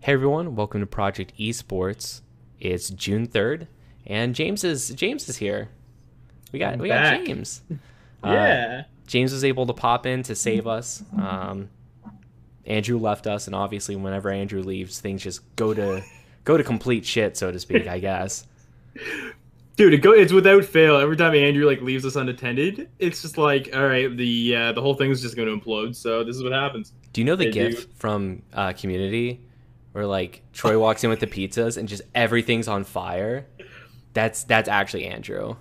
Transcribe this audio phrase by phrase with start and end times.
[0.00, 2.22] Hey everyone, welcome to Project Esports.
[2.60, 3.66] It's June third,
[4.06, 5.68] and James is James is here.
[6.52, 7.18] We got I'm we back.
[7.20, 7.62] got James.
[8.20, 8.82] Uh, Yeah.
[9.06, 11.04] James was able to pop in to save us.
[11.16, 11.70] Um,
[12.66, 16.02] Andrew left us, and obviously, whenever Andrew leaves, things just go to
[16.42, 17.86] go to complete shit, so to speak.
[17.86, 18.44] I guess.
[19.76, 20.96] Dude, it go it's without fail.
[20.96, 24.82] Every time Andrew like leaves us unattended, it's just like, all right, the uh, the
[24.82, 25.94] whole thing's just going to implode.
[25.94, 26.92] So this is what happens.
[27.12, 27.92] Do you know the They GIF do.
[27.94, 29.40] from uh, Community,
[29.98, 33.46] where like Troy walks in with the pizzas and just everything's on fire?
[34.12, 35.56] That's that's actually Andrew.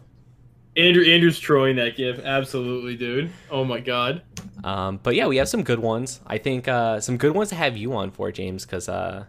[0.75, 2.19] Andrew Andrew's trolling that gif.
[2.19, 3.31] Absolutely, dude.
[3.49, 4.21] Oh my god.
[4.63, 6.21] Um, but yeah, we have some good ones.
[6.27, 9.25] I think uh, some good ones to have you on for, James, because uh,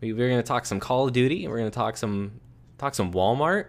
[0.00, 1.44] we, we're going to talk some Call of Duty.
[1.44, 2.40] and We're going to talk some
[2.78, 3.66] talk some Walmart.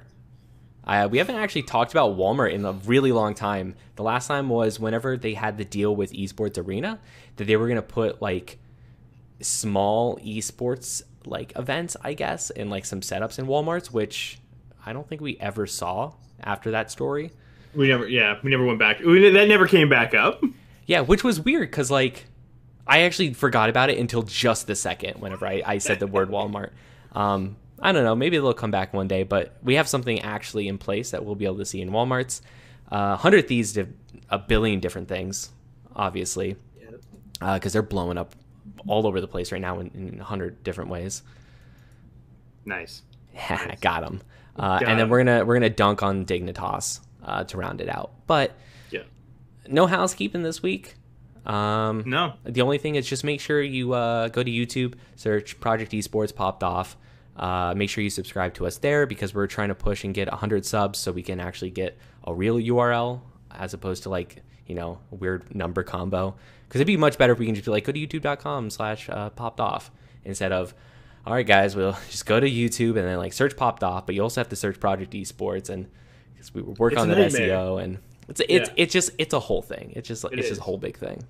[0.85, 3.75] Uh, we haven't actually talked about Walmart in a really long time.
[3.97, 6.99] The last time was whenever they had the deal with Esports Arena
[7.35, 8.59] that they were going to put like
[9.41, 14.39] small esports like events, I guess, and like some setups in Walmarts, which
[14.85, 17.31] I don't think we ever saw after that story.
[17.75, 18.99] We never yeah, we never went back.
[18.99, 20.43] We, that never came back up.
[20.85, 22.25] Yeah, which was weird because like
[22.87, 26.29] I actually forgot about it until just the second whenever I, I said the word
[26.31, 26.71] Walmart.
[27.11, 30.67] Um, I don't know, maybe they'll come back one day, but we have something actually
[30.67, 32.41] in place that we'll be able to see in Walmarts.
[32.91, 33.95] Uh, Hundred Thieves did
[34.29, 35.51] a billion different things,
[35.95, 36.55] obviously,
[37.39, 38.33] because they're blowing up
[38.87, 41.23] all over the place right now in, in a hundred different ways.
[42.65, 43.01] Nice.
[43.81, 44.21] Got him.
[44.55, 48.11] Uh, and then we're gonna we're gonna dunk on Dignitas uh, to round it out.
[48.27, 48.53] But
[48.91, 49.03] Yeah.
[49.67, 50.95] no housekeeping this week.
[51.45, 52.33] Um, No.
[52.43, 56.35] the only thing is just make sure you uh, go to YouTube, search Project Esports
[56.35, 56.97] popped off.
[57.37, 60.27] Uh, make sure you subscribe to us there because we're trying to push and get
[60.29, 63.21] 100 subs so we can actually get a real URL
[63.51, 66.35] as opposed to like, you know, a weird number combo.
[66.69, 69.09] Because it'd be much better if we can just be like, go to youtube.com slash
[69.09, 69.89] uh, popped off
[70.23, 70.73] instead of,
[71.25, 74.13] all right, guys, we'll just go to YouTube and then like search popped off, but
[74.15, 75.87] you also have to search Project Esports and
[76.33, 77.49] because we work It's on that nightmare.
[77.49, 77.97] SEO and
[78.29, 78.75] it's it's Yeah.
[78.77, 79.93] it's just it's a whole thing.
[79.95, 81.23] It's just It it's just a whole big thing.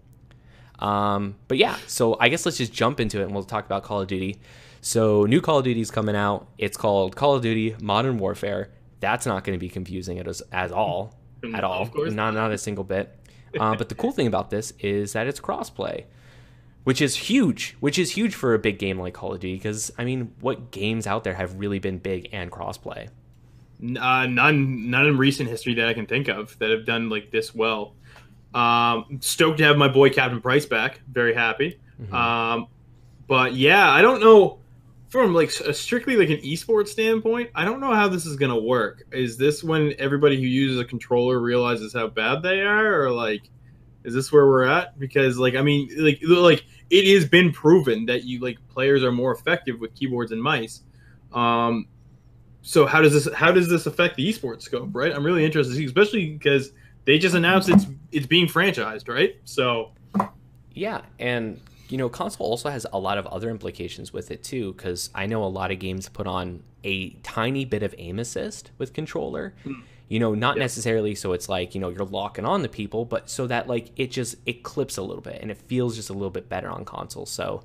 [0.80, 3.84] Um, but yeah, so I guess let's just jump into it and we'll talk about
[3.84, 4.40] Call of Duty.
[4.82, 6.48] So new Call of Duty is coming out.
[6.58, 8.70] It's called Call of Duty Modern Warfare.
[9.02, 11.18] That's not going to be confusing at us at all,
[11.54, 11.88] at all.
[11.88, 13.14] Course not not a single bit.
[13.58, 16.06] Uh, but the cool thing about this is that it's crossplay,
[16.84, 17.76] which is huge.
[17.80, 20.72] Which is huge for a big game like Call of Duty because I mean, what
[20.72, 23.10] games out there have really been big and crossplay?
[23.82, 27.32] Uh, none, none in recent history that I can think of that have done like
[27.32, 27.94] this well.
[28.54, 31.00] Um, stoked to have my boy Captain Price back.
[31.12, 31.80] Very happy.
[32.02, 32.14] Mhm.
[32.14, 32.68] Um,
[33.28, 34.59] but yeah, I don't know
[35.10, 37.50] from like a strictly like an esports standpoint.
[37.56, 39.04] I don't know how this is gonna work.
[39.12, 43.50] Is this when everybody who uses a controller realizes how bad they are, or like,
[44.04, 44.98] is this where we're at?
[45.00, 49.12] Because like, I mean, like, like it has been proven that you like players are
[49.12, 50.84] more effective with keyboards and mice.
[51.34, 51.88] Um,
[52.62, 54.90] so how does this how does this affect the esports scope?
[54.94, 56.72] Right, I'm really interested, to see, especially because
[57.06, 59.38] they just announced it's it's being franchised, right?
[59.44, 59.92] So
[60.74, 61.60] Yeah, and
[61.92, 65.26] you know, console also has a lot of other implications with it too, because I
[65.26, 69.54] know a lot of games put on a tiny bit of aim assist with controller.
[69.64, 69.74] Hmm.
[70.08, 70.64] You know, not Yeah.
[70.64, 73.92] necessarily so it's like you know you're locking on the people, but so that like
[73.96, 76.70] it just it clips a little bit and it feels just a little bit better
[76.70, 77.26] on console.
[77.28, 77.64] So,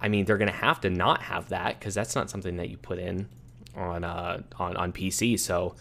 [0.00, 2.76] I mean, they're gonna have to not have that because that's not something that you
[2.78, 3.28] put in
[3.76, 5.38] on uh on on PC.
[5.38, 5.76] So,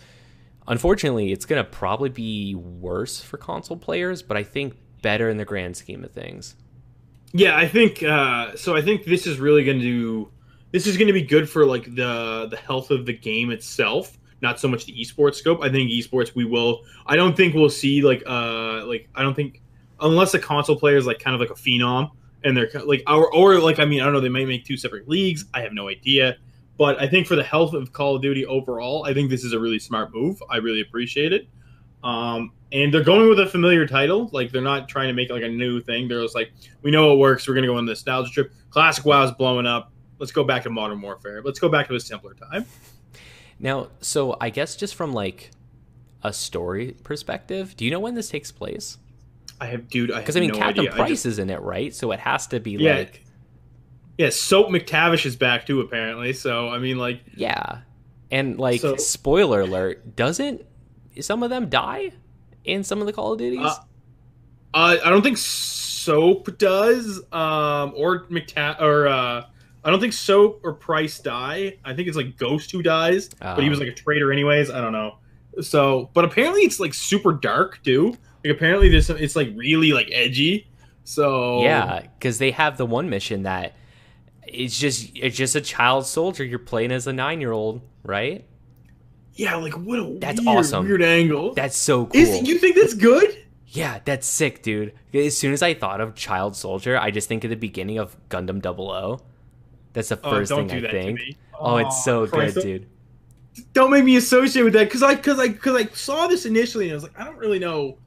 [0.67, 5.45] unfortunately, it's gonna probably be worse for console players, but I think better in the
[5.45, 6.55] grand scheme of things.
[7.37, 8.75] Yeah, I think uh, so.
[8.75, 10.31] I think this is really going to
[10.71, 14.17] this is going to be good for like the the health of the game itself,
[14.41, 15.61] not so much the esports scope.
[15.61, 16.81] I think esports we will.
[17.05, 19.61] I don't think we'll see like uh like I don't think
[19.99, 22.09] unless a console player is like kind of like a phenom
[22.43, 24.75] and they're like or or like I mean I don't know they might make two
[24.75, 25.45] separate leagues.
[25.53, 26.37] I have no idea.
[26.75, 29.53] But I think for the health of Call of Duty overall, I think this is
[29.53, 30.41] a really smart move.
[30.49, 31.47] I really appreciate it.
[32.07, 34.29] Um, and they're going with a familiar title.
[34.31, 36.07] Like they're not trying to make like a new thing.
[36.07, 36.51] They're just like,
[36.81, 37.47] we know it works.
[37.47, 38.53] We're gonna go on the nostalgia trip.
[38.69, 39.91] Classic WoW is blowing up.
[40.19, 41.41] Let's go back to Modern Warfare.
[41.43, 42.65] Let's go back to a simpler time.
[43.59, 45.51] Now, so I guess just from like
[46.23, 48.97] a story perspective, do you know when this takes place?
[49.59, 50.11] I have, dude.
[50.11, 50.91] I Because have I mean, no Captain idea.
[50.95, 51.93] Price just- is in it, right?
[51.93, 52.95] So it has to be Yeah.
[52.97, 53.23] like,
[54.17, 56.33] yeah, Soap McTavish is back too, apparently.
[56.33, 57.79] So I mean, like, yeah,
[58.31, 60.63] and like So- spoiler alert, doesn't
[61.21, 62.11] some of them die
[62.63, 63.59] in some of the Call of Duties?
[63.61, 63.75] Uh,
[64.73, 69.45] uh, I don't think Soap does, um, or McTA or uh,
[69.83, 71.77] I don't think Soap or Price die.
[71.83, 74.69] I think it's like Ghost who dies, but he was like a traitor anyways.
[74.69, 75.17] I don't know.
[75.61, 78.15] So, but apparently it's like super dark too.
[78.43, 80.67] Like apparently there's some, it's like really like edgy.
[81.03, 83.75] So Yeah, because they have the one mission that
[84.45, 88.45] it's just it's just a child soldier you're playing as a nine year old, right?
[89.37, 90.85] Yeah, like what a That's weird, awesome.
[90.85, 91.53] weird angle.
[91.53, 92.19] That's so cool.
[92.21, 93.45] Is you think that's good?
[93.67, 94.93] Yeah, that's sick, dude.
[95.13, 98.15] As soon as I thought of Child Soldier, I just think of the beginning of
[98.29, 99.21] Gundam 00.
[99.93, 101.19] That's the Oh, first don't thing do I that to think.
[101.19, 101.37] me.
[101.59, 102.87] Oh, it's so Christ, good, dude.
[103.73, 106.85] Don't make me associate with that because I because I because I saw this initially
[106.85, 107.97] and I was like I don't really know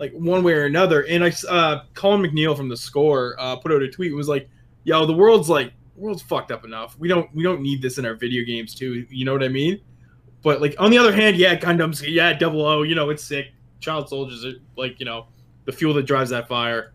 [0.00, 3.70] like one way or another and I uh Colin McNeil from the score uh put
[3.72, 4.48] out a tweet and was like
[4.82, 7.98] yo the world's like the world's fucked up enough we don't we don't need this
[7.98, 9.80] in our video games too you know what I mean
[10.42, 13.52] but like on the other hand yeah Gundams yeah double O you know it's sick
[13.80, 15.26] child soldiers are like you know
[15.64, 16.92] the fuel that drives that fire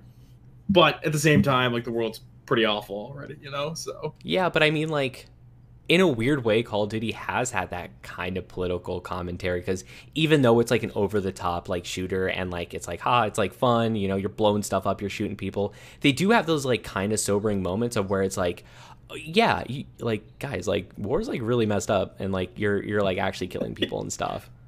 [0.69, 4.49] but at the same time like the world's pretty awful already you know so Yeah,
[4.49, 5.27] but I mean, like,
[5.89, 9.83] in a weird way, Call of Duty has had that kind of political commentary because
[10.15, 13.23] even though it's like an over the top like shooter and like it's like ha,
[13.23, 15.73] it's like fun, you know, you're blowing stuff up, you're shooting people.
[15.99, 18.63] They do have those like kind of sobering moments of where it's like,
[19.15, 23.17] yeah, you, like guys, like war's like really messed up and like you're you're like
[23.17, 24.49] actually killing people and stuff.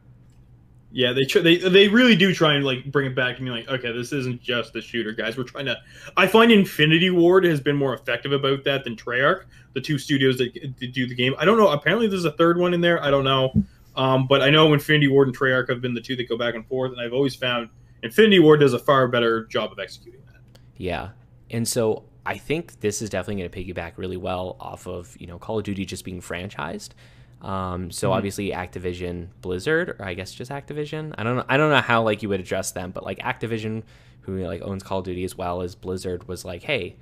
[0.92, 3.52] Yeah, they tr- they they really do try and like bring it back and be
[3.52, 5.36] like, okay, this isn't just the shooter, guys.
[5.36, 5.76] We're trying to.
[6.16, 9.44] I find Infinity Ward has been more effective about that than Treyarch,
[9.74, 11.36] the two studios that, that do the game.
[11.38, 11.68] I don't know.
[11.68, 13.04] Apparently, there's a third one in there.
[13.04, 13.52] I don't know,
[13.98, 16.56] um, but I know Infinity Ward and Treyarch have been the two that go back
[16.56, 17.68] and forth, and I've always found
[18.02, 20.40] Infinity Ward does a far better job of executing that.
[20.78, 21.10] Yeah.
[21.50, 25.28] And so I think this is definitely going to piggyback really well off of, you
[25.28, 26.90] know, Call of Duty just being franchised.
[27.42, 28.14] Um, so Mhm.
[28.16, 31.14] obviously Activision Blizzard, or I guess just Activision.
[31.18, 31.46] I don't know.
[31.48, 33.84] I don't know how like you would address them, but like Activision,
[34.22, 36.96] who like owns Call of Duty as well as Blizzard, was like, hey,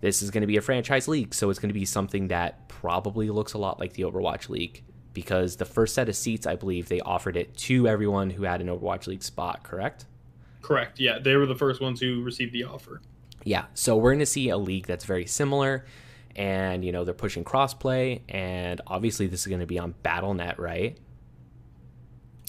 [0.00, 2.68] this is going to be a franchise league, so it's going to be something that
[2.68, 4.82] probably looks a lot like the Overwatch League
[5.14, 8.60] because the first set of seats, I believe, they offered it to everyone who had
[8.60, 9.64] an Overwatch League spot.
[9.64, 10.04] Correct?
[10.62, 11.00] Correct.
[11.00, 13.00] Yeah, they were the first ones who received the offer.
[13.44, 15.86] Yeah, so we're going to see a league that's very similar,
[16.36, 20.58] and you know they're pushing crossplay, and obviously this is going to be on BattleNet,
[20.58, 20.98] right?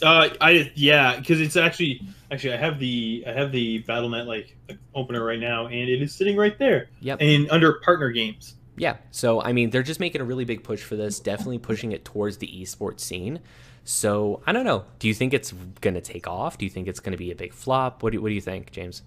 [0.01, 2.01] Uh, I yeah, because it's actually
[2.31, 4.55] actually I have the I have the BattleNet like
[4.95, 7.17] opener right now, and it is sitting right there, Yep.
[7.21, 8.55] and under partner games.
[8.77, 8.97] Yeah.
[9.11, 12.05] So I mean, they're just making a really big push for this, definitely pushing it
[12.05, 13.41] towards the esports scene.
[13.83, 14.85] So I don't know.
[14.99, 15.51] Do you think it's
[15.81, 16.57] going to take off?
[16.57, 18.01] Do you think it's going to be a big flop?
[18.01, 19.01] What do, what do you think, James?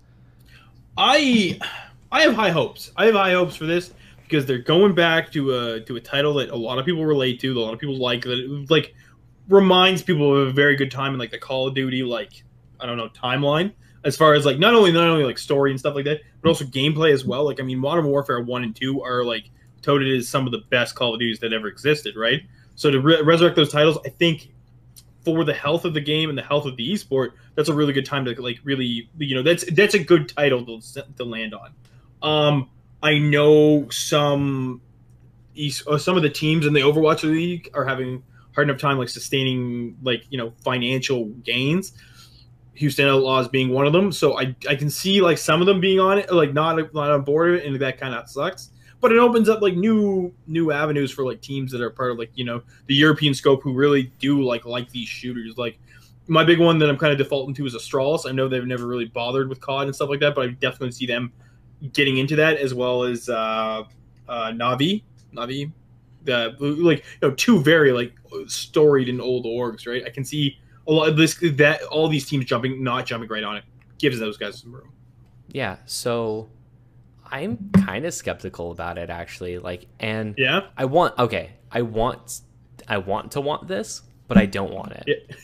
[0.97, 1.59] I
[2.11, 2.93] I have high hopes.
[2.97, 3.93] I have high hopes for this
[4.23, 7.41] because they're going back to a to a title that a lot of people relate
[7.41, 8.95] to, a lot of people like, that like
[9.49, 12.45] reminds people of a very good time in like the Call of Duty like
[12.81, 13.73] I don't know timeline
[14.05, 16.49] as far as like not only not only like story and stuff like that, but
[16.49, 17.45] also gameplay as well.
[17.45, 19.51] Like I mean, Modern Warfare one and two are like
[19.81, 22.43] touted as some of the best Call of Duties that ever existed, right?
[22.75, 24.53] So to re- resurrect those titles, I think
[25.25, 27.93] for the health of the game and the health of the esport, that's a really
[27.93, 31.55] good time to like really, you know, that's that's a good title to, to land
[31.55, 31.73] on.
[32.23, 32.71] Um,
[33.03, 34.81] I know some
[35.87, 38.23] uh, some of the teams in the Overwatch League are having
[38.55, 41.93] hard enough time like sustaining like you know financial gains.
[42.75, 45.81] Houston Outlaws being one of them, so I I can see like some of them
[45.81, 48.71] being on it, like not not on board, and that kind of sucks.
[49.03, 52.19] But it opens up like new new avenues for like teams that are part of
[52.19, 55.59] like you know the European scope who really do like like these shooters.
[55.59, 55.79] Like
[56.29, 58.27] my big one that I'm kind of defaulting to is Astralis.
[58.27, 60.93] I know they've never really bothered with COD and stuff like that, but I definitely
[60.93, 61.33] see them
[61.93, 63.83] getting into that as well as uh,
[64.29, 65.03] uh, Navi.
[65.35, 65.73] Navi,
[66.25, 68.15] the like you know two very like
[68.47, 70.05] storied and old orgs, right?
[70.07, 73.45] I can see a lot of this that all these teams jumping, not jumping right
[73.45, 73.65] on it,
[73.99, 74.93] gives those guys some room.
[75.49, 75.77] Yeah.
[75.87, 76.49] So
[77.33, 79.59] I'm kind of skeptical about it actually.
[79.59, 82.43] Like, and Yeah, I want okay, I want
[82.87, 85.05] I want to want this, but I don't want it.
[85.07, 85.37] Yeah.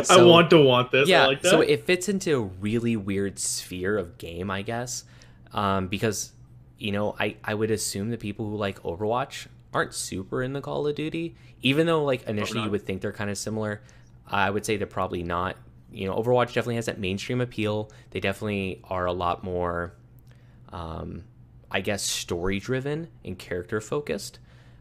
[0.10, 1.08] I want to want this.
[1.08, 1.50] yeah, like that.
[1.50, 5.04] so it fits into a really weird sphere of game, I guess,
[5.52, 6.32] um, because
[6.78, 10.60] you know I I would assume the people who like Overwatch aren't super in the
[10.60, 13.82] Call of Duty, even though like initially you would think they're kind of similar.
[14.26, 15.56] I would say they're probably not.
[15.90, 17.90] You know, Overwatch definitely has that mainstream appeal.
[18.12, 19.92] They definitely are a lot more,
[20.72, 21.24] um,
[21.70, 24.38] I guess, story driven and character focused.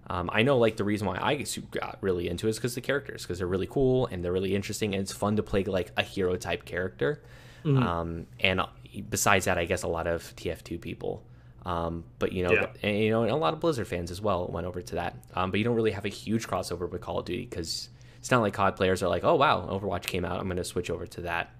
[0.07, 2.81] Um, I know, like the reason why I got really into it is because the
[2.81, 5.91] characters, because they're really cool and they're really interesting, and it's fun to play like
[5.95, 7.21] a hero type character.
[7.63, 7.81] Mhm.
[7.83, 8.61] Um, and
[9.09, 11.23] besides that, I guess a lot of TF2 people.
[11.65, 12.65] Um, but you know, Yeah.
[12.81, 15.15] and, you know, and a lot of Blizzard fans as well went over to that.
[15.35, 18.31] Um, but you don't really have a huge crossover with Call of Duty because it's
[18.31, 20.89] not like COD players are like, oh wow, Overwatch came out, I'm going to switch
[20.89, 21.51] over to that.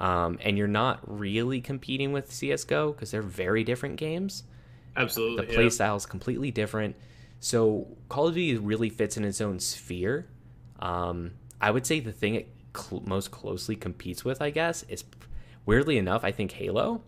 [0.00, 4.44] Um, and you're not really competing with CS:GO because they're very different games
[4.96, 5.46] Absolutely.
[5.46, 5.68] the yeah.
[5.68, 6.96] style is completely different.
[7.38, 10.26] So Call of Duty really fits in its own sphere.
[10.78, 15.04] Um, I would say the thing it cl- most closely competes with, I guess, is
[15.66, 17.02] weirdly enough, I think Halo.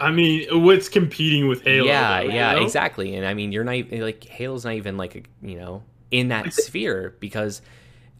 [0.00, 1.86] I mean, what's competing with Halo?
[1.86, 2.62] yeah, though, you yeah, know?
[2.62, 3.14] exactly.
[3.14, 6.52] And I mean, you're not like Halo's not even like a, you know in that
[6.52, 7.60] sphere because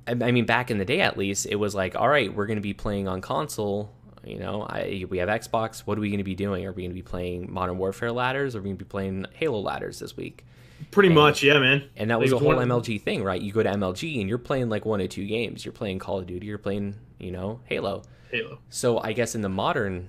[0.06, 2.46] I I mean, back in the day at least, it was like, all right, we're
[2.46, 3.92] going to be playing on console.
[4.24, 5.80] You know, I, we have Xbox.
[5.80, 6.64] What are we going to be doing?
[6.64, 8.54] Are we going to be playing Modern Warfare ladders?
[8.54, 10.46] Or are we going to be playing Halo ladders this week?
[10.90, 11.84] Pretty And- much, yeah, man.
[11.96, 13.40] And that was a whole MLG thing, right?
[13.40, 15.64] You go to MLG and you're playing like one or two games.
[15.64, 16.46] You're playing Call of Duty.
[16.46, 18.02] You're playing, you know, Halo.
[18.30, 18.58] Halo.
[18.70, 20.08] So I guess in the modern,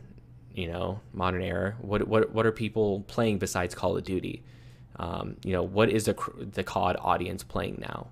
[0.53, 4.43] you know, modern era, what what what are people playing besides Call of Duty?
[4.95, 6.15] Um, you know, what is the
[6.53, 8.07] the COD audience playing now?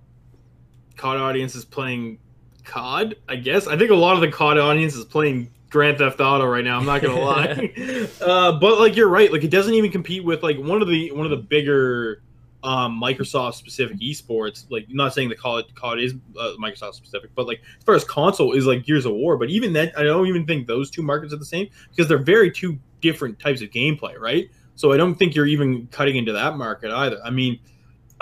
[0.95, 2.19] COD audience is playing
[2.63, 3.67] COD, I guess.
[3.67, 6.77] I think a lot of the COD audience is playing Grand Theft Auto right now.
[6.77, 7.73] I'm not gonna lie,
[8.21, 9.31] uh, but like you're right.
[9.31, 12.21] Like it doesn't even compete with like one of the one of the bigger
[12.63, 14.65] um, Microsoft specific esports.
[14.69, 18.03] Like not saying the COD COD is uh, Microsoft specific, but like as far as
[18.03, 19.35] console is like Gears of War.
[19.35, 22.17] But even that, I don't even think those two markets are the same because they're
[22.17, 24.50] very two different types of gameplay, right?
[24.75, 27.19] So I don't think you're even cutting into that market either.
[27.23, 27.59] I mean.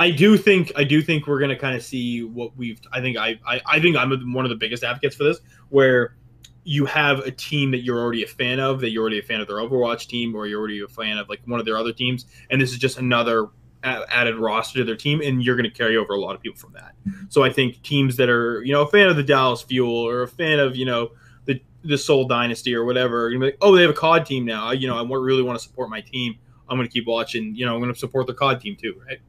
[0.02, 2.80] I do think I do think we're gonna kind of see what we've.
[2.92, 5.40] I think I, I I think I'm one of the biggest advocates for this,
[5.70, 6.16] where
[6.64, 9.42] you have a team that you're already a fan of, that you're already a fan
[9.42, 11.94] of their Overwatch team, or you're already a fan of like one of their other
[11.94, 13.50] teams, and this is just another
[13.84, 16.58] added roster to their team, and you're going to carry over a lot of people
[16.58, 16.94] from that.
[17.30, 20.24] So I think teams that are you know a fan of the Dallas Fuel or
[20.24, 21.12] a fan of you know
[21.46, 24.68] the the Seoul Dynasty or whatever, you're like, oh, they have a COD team now.
[24.68, 26.36] I- You know, I really want to support my team.
[26.70, 27.56] I'm going to keep watching.
[27.56, 29.20] You know, I'm going to support the COD team too, right?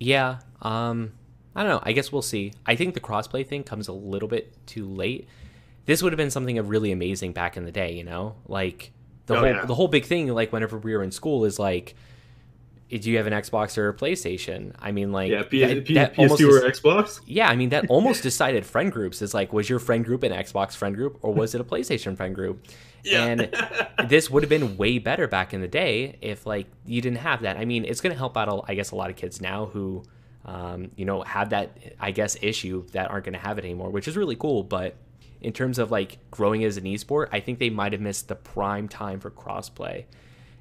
[0.00, 1.12] Yeah, um,
[1.54, 1.80] I don't know.
[1.82, 2.52] I guess we'll see.
[2.66, 5.28] I think the crossplay thing comes a little bit too late.
[5.86, 8.92] This would have been something of really amazing back in the day, you know, like
[9.26, 9.64] the Oh, whole yeah.
[9.66, 10.28] the whole big thing.
[10.28, 11.94] Like whenever we were in school, is like,
[12.88, 14.74] do you have an Xbox or a PlayStation?
[14.78, 17.20] I mean, like, Yeah, P- that- P- that almost PS2 is- or Xbox.
[17.26, 19.20] Yeah, I mean that almost decided friend groups.
[19.22, 22.16] Is like, was your friend group an Xbox friend group or was it a PlayStation
[22.16, 22.66] friend group?
[23.10, 23.50] And
[24.08, 27.42] this would have been way better back in the day if like you didn't have
[27.42, 27.56] that.
[27.56, 29.66] I mean, it's going to help out, a- I guess, a lot of kids now
[29.66, 30.02] who,
[30.44, 33.90] um, you know, have that, I guess, issue that aren't going to have it anymore,
[33.90, 34.62] which is really cool.
[34.62, 34.96] But
[35.40, 38.34] in terms of like growing as an esport, I think they might have missed the
[38.34, 40.04] prime time for crossplay.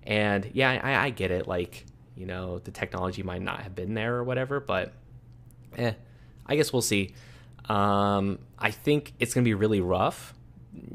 [0.04, 1.48] And yeah, I, I get it.
[1.48, 4.94] Like, you know, the technology might not have been there or whatever, but
[5.78, 5.94] eh,
[6.46, 7.14] I guess we'll see.
[7.68, 10.34] Um, I think it's going to be really rough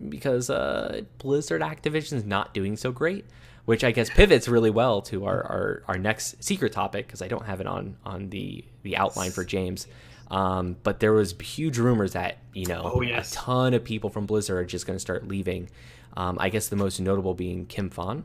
[0.08, 3.24] because uh, Blizzard Activision's not doing so great,
[3.64, 7.28] which I guess pivots really well to our, our, our next secret topic because I
[7.28, 9.86] don't have it on on the the outline for James.
[10.30, 13.32] Um, but there was huge rumors that you know Oh, yes.
[13.32, 15.68] a ton of people from Blizzard are just going to start leaving.
[16.16, 18.24] Um, I guess the most notable being Kim Phan,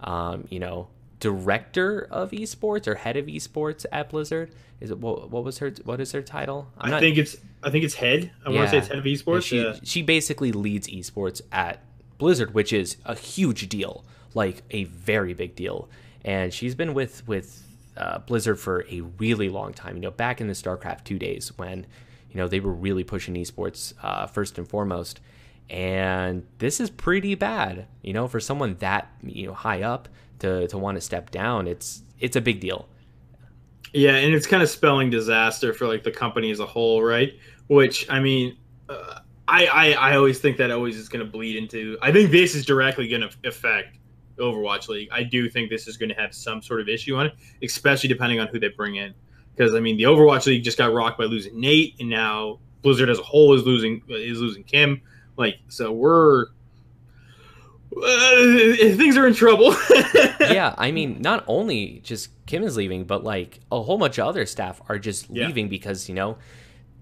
[0.00, 0.88] um, you know,
[1.20, 4.52] director of esports or head of esports at Blizzard.
[4.80, 6.68] Is it what, what was her what is her title?
[6.78, 8.30] I'm I not- think it's I think it's head.
[8.46, 9.42] I want to say it's head of esports.
[9.42, 9.76] she yeah.
[9.82, 11.82] she basically leads esports at
[12.18, 15.88] Blizzard, which is a huge deal, like a very big deal.
[16.24, 17.64] And she's been with with
[17.96, 19.96] uh, Blizzard for a really long time.
[19.96, 21.86] You know, back in the StarCraft two days when
[22.30, 25.20] you know they were really pushing esports uh, first and foremost.
[25.70, 30.08] And this is pretty bad, you know, for someone that you know high up
[30.40, 31.66] to to want to step down.
[31.66, 32.88] It's it's a big deal.
[33.92, 37.32] Yeah, and it's kind of spelling disaster for like the company as a whole, right?
[37.68, 38.56] Which I mean,
[38.88, 41.96] uh, I, I I always think that always is going to bleed into.
[42.02, 43.98] I think this is directly going to affect
[44.38, 45.08] Overwatch League.
[45.10, 48.08] I do think this is going to have some sort of issue on it, especially
[48.08, 49.14] depending on who they bring in.
[49.56, 53.08] Because I mean, the Overwatch League just got rocked by losing Nate, and now Blizzard
[53.10, 55.00] as a whole is losing is losing Kim.
[55.36, 56.46] Like, so we're
[57.96, 58.36] uh,
[58.96, 59.74] things are in trouble.
[60.40, 64.26] yeah, I mean, not only just Kim is leaving, but like a whole bunch of
[64.26, 65.46] other staff are just Yeah.
[65.46, 66.38] leaving because you know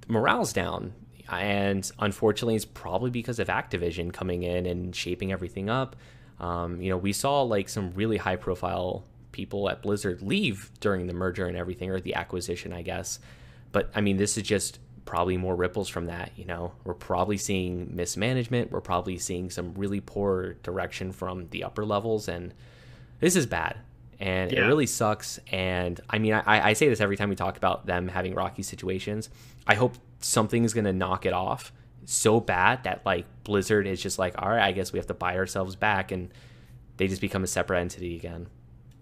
[0.09, 0.93] morale's down,
[1.31, 5.97] and unfortunately, it's probably because of Activision coming in and shaping everything up.
[6.39, 11.07] Um, you know, we saw like some really high profile people at Blizzard leave during
[11.07, 13.19] the merger and everything, or the acquisition, I guess.
[13.73, 16.33] But I mean, this is just probably more ripples from that.
[16.37, 18.71] You know, we're probably seeing mismanagement.
[18.71, 22.53] We're probably seeing some really poor direction from the upper levels, and
[23.21, 23.79] this is bad.
[24.19, 25.39] And it really sucks.
[25.53, 28.63] And I mean, I, I say this every time we talk about them having rocky
[28.63, 29.29] situations.
[29.67, 31.73] I hope something is going to knock it off
[32.07, 35.15] so bad that like Blizzard is just like, all right, I guess we have to
[35.15, 36.33] buy ourselves back, and
[36.97, 38.47] they just become a separate entity again.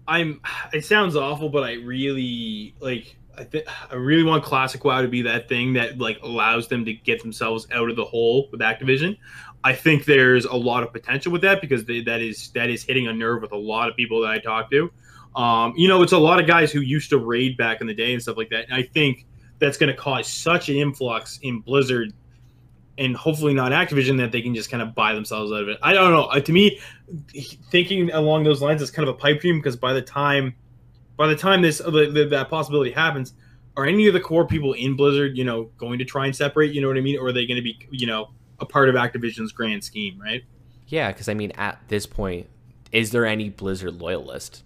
[0.07, 0.41] I'm.
[0.73, 3.15] It sounds awful, but I really like.
[3.37, 6.85] I think I really want Classic WoW to be that thing that like allows them
[6.85, 9.17] to get themselves out of the hole with Activision.
[9.63, 12.83] I think there's a lot of potential with that because they, that is that is
[12.83, 14.91] hitting a nerve with a lot of people that I talk to.
[15.35, 17.93] Um, you know, it's a lot of guys who used to raid back in the
[17.93, 18.65] day and stuff like that.
[18.65, 19.25] And I think
[19.59, 22.13] that's going to cause such an influx in Blizzard
[22.97, 25.77] and hopefully not Activision that they can just kind of buy themselves out of it.
[25.81, 26.39] I don't know.
[26.39, 26.79] To me,
[27.69, 30.55] thinking along those lines is kind of a pipe dream because by the time,
[31.17, 33.33] by the time this the, the, that possibility happens,
[33.77, 36.73] are any of the core people in Blizzard, you know, going to try and separate?
[36.73, 37.19] You know what I mean?
[37.19, 38.29] Or are they going to be, you know,
[38.59, 40.43] a part of Activision's grand scheme, right?
[40.87, 42.47] Yeah, because I mean, at this point,
[42.91, 44.63] is there any Blizzard loyalist?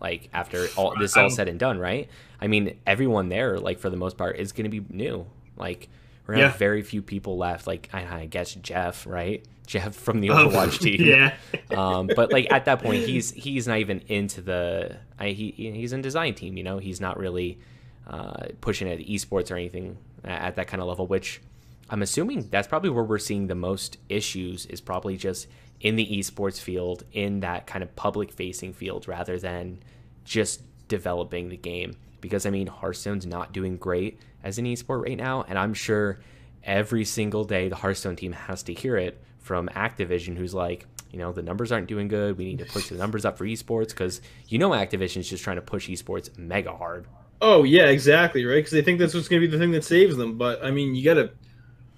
[0.00, 2.08] Like after all this all said and done, right?
[2.40, 5.26] I mean, everyone there, like for the most part, is going to be new.
[5.56, 5.88] Like
[6.28, 6.50] we're gonna yeah.
[6.50, 7.66] have very few people left.
[7.66, 9.42] Like I, I, guess Jeff, right?
[9.66, 11.00] Jeff from the oh, Overwatch team.
[11.00, 11.34] Yeah.
[11.70, 14.98] um, but like at that point, he's he's not even into the.
[15.18, 16.58] I, he he's in design team.
[16.58, 17.58] You know, he's not really
[18.06, 21.06] uh, pushing at esports or anything at that kind of level.
[21.06, 21.40] Which
[21.88, 24.66] I'm assuming that's probably where we're seeing the most issues.
[24.66, 25.48] Is probably just
[25.80, 29.78] in the esports field, in that kind of public facing field, rather than
[30.26, 31.96] just developing the game.
[32.20, 36.20] Because I mean, Hearthstone's not doing great as an esport right now, and I'm sure
[36.62, 41.18] every single day the Hearthstone team has to hear it from Activision, who's like, you
[41.18, 42.36] know, the numbers aren't doing good.
[42.36, 45.56] We need to push the numbers up for esports because you know Activision's just trying
[45.56, 47.06] to push esports mega hard.
[47.40, 48.56] Oh yeah, exactly right.
[48.56, 50.36] Because they think that's what's going to be the thing that saves them.
[50.36, 51.30] But I mean, you got to.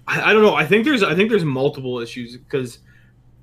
[0.07, 0.55] I, I, don't know.
[0.55, 1.03] I think there's.
[1.03, 2.79] I think there's multiple issues because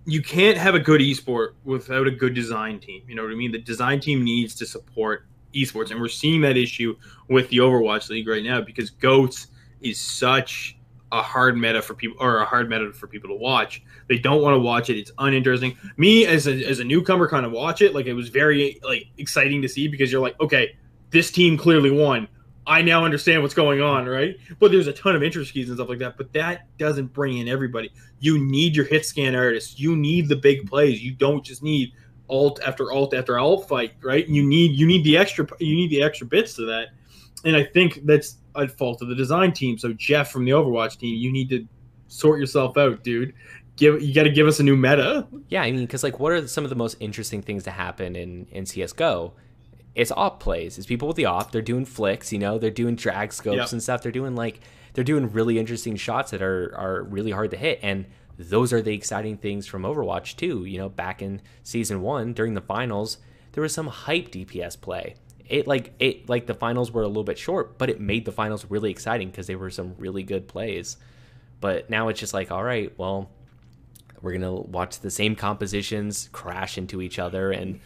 [0.06, 3.02] you can't have a good esport without a good design team.
[3.06, 3.52] You know what I mean?
[3.52, 6.96] The design team needs to support esports, and we're seeing that issue
[7.28, 9.48] with the Overwatch League right now because Goats
[9.80, 10.76] is such
[11.12, 13.82] a hard meta for people or a hard meta for people to watch.
[14.08, 14.98] They don't want to watch it.
[14.98, 15.76] It's uninteresting.
[15.96, 17.94] Me as a, as a newcomer kind of watch it.
[17.94, 20.76] Like it was very like exciting to see because you're like, okay,
[21.10, 22.28] this team clearly won.
[22.66, 24.36] I now understand what's going on, right?
[24.58, 26.18] But there's a ton of interest keys and stuff like that.
[26.18, 27.90] But that doesn't bring in everybody.
[28.20, 29.80] You need your hit scan artists.
[29.80, 31.02] You need the big plays.
[31.02, 31.92] You don't just need
[32.30, 34.26] ult after ult after ult fight, right?
[34.28, 36.88] You need you need the extra you need the extra bits to that.
[37.44, 39.78] And I think that's a fault of the design team.
[39.78, 41.66] So Jeff from the Overwatch team, you need to
[42.08, 43.34] sort yourself out, dude.
[43.76, 45.26] Give you got to give us a new meta.
[45.48, 48.16] Yeah, I mean, because like, what are some of the most interesting things to happen
[48.16, 49.34] in in CS:GO?
[49.94, 50.78] It's op plays.
[50.78, 51.52] It's people with the op.
[51.52, 52.32] They're doing flicks.
[52.32, 53.72] You know, they're doing drag scopes yep.
[53.72, 54.02] and stuff.
[54.02, 54.60] They're doing like
[54.94, 57.78] they're doing really interesting shots that are are really hard to hit.
[57.82, 58.06] And
[58.38, 60.64] those are the exciting things from Overwatch too.
[60.64, 63.18] You know, back in season one during the finals,
[63.52, 65.16] there was some hype DPS play.
[65.46, 68.32] It like it like the finals were a little bit short, but it made the
[68.32, 70.96] finals really exciting because they were some really good plays.
[71.60, 73.30] But now it's just like, all right, well,
[74.22, 77.80] we're gonna watch the same compositions crash into each other, and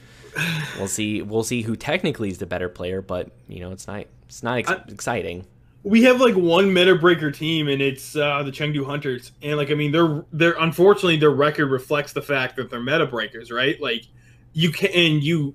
[0.77, 3.01] we'll see we'll see who technically is the better player.
[3.01, 5.47] But you know, it's not it's not ex- I, exciting
[5.85, 9.33] we have like one meta breaker team and it's uh, the Chengdu Hunters.
[9.43, 13.07] And like I mean they're they're unfortunately their record reflects the fact that they're meta
[13.07, 13.81] breakers, right?
[13.81, 14.05] Like
[14.53, 15.55] you can and you,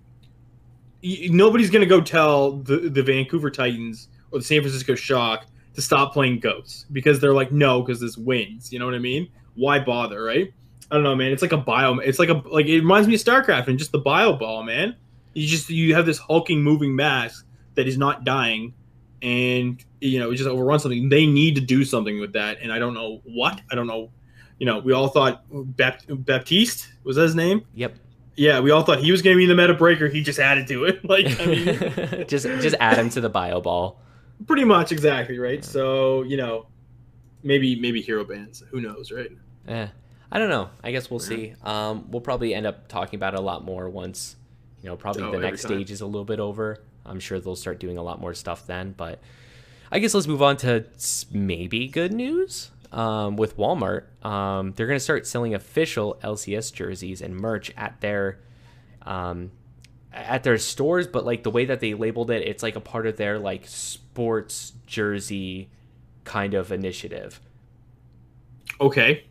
[1.01, 5.81] you nobody's to go tell the the Vancouver Titans or the San Francisco Shock to
[5.81, 9.29] stop playing Goats because they're like no because this wins, you know what I mean?
[9.55, 10.51] Why bother, right?
[10.91, 11.31] I don't know, man.
[11.31, 13.93] It's like a bio it's like a like it reminds me of StarCraft and just
[13.93, 14.95] the bio ball, man.
[15.33, 17.43] You just you have this hulking moving mass
[17.75, 18.73] that is not dying
[19.21, 21.09] and you know just overrun something.
[21.09, 23.61] They need to do something with that, and I don't know what.
[23.71, 24.11] I don't know.
[24.59, 27.63] You know, we all thought Baptiste was his name.
[27.75, 27.95] Yep.
[28.35, 30.07] Yeah, we all thought he was going to be the meta breaker.
[30.07, 31.03] He just added to it.
[31.07, 31.65] Like, I mean,
[32.27, 33.99] just just add him to the bio ball.
[34.45, 35.59] Pretty much, exactly right.
[35.59, 35.65] Yeah.
[35.65, 36.67] So you know,
[37.43, 38.63] maybe maybe hero bands.
[38.69, 39.31] Who knows, right?
[39.67, 39.89] Yeah,
[40.31, 40.69] I don't know.
[40.83, 41.55] I guess we'll see.
[41.63, 44.35] Um, we'll probably end up talking about it a lot more once
[44.81, 45.71] you know probably oh, the next time.
[45.71, 46.83] stage is a little bit over.
[47.07, 48.93] I'm sure they'll start doing a lot more stuff then.
[48.95, 49.19] But
[49.91, 50.85] I guess let's move on to
[51.31, 52.71] maybe good news.
[52.91, 57.99] Um, with Walmart, um, they're going to start selling official LCS jerseys and merch at
[57.99, 58.39] their
[59.01, 59.51] um,
[60.13, 61.07] at their stores.
[61.07, 63.67] But like the way that they labeled it, it's like a part of their like
[63.67, 65.69] sports jersey
[66.23, 67.39] kind of initiative.
[68.79, 69.25] Okay.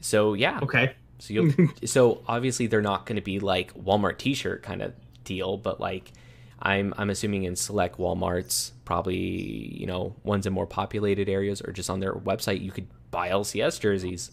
[0.00, 0.60] So yeah.
[0.62, 0.94] Okay.
[1.18, 4.92] So you so obviously they're not going to be like Walmart T-shirt kind of
[5.24, 6.12] deal, but like
[6.62, 11.72] I'm I'm assuming in select WalMarts, probably you know ones in more populated areas or
[11.72, 14.30] just on their website, you could buy LCS jerseys.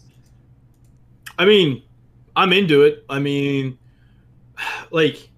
[1.38, 1.82] I mean,
[2.36, 3.04] I'm into it.
[3.08, 3.78] I mean,
[4.90, 5.28] like,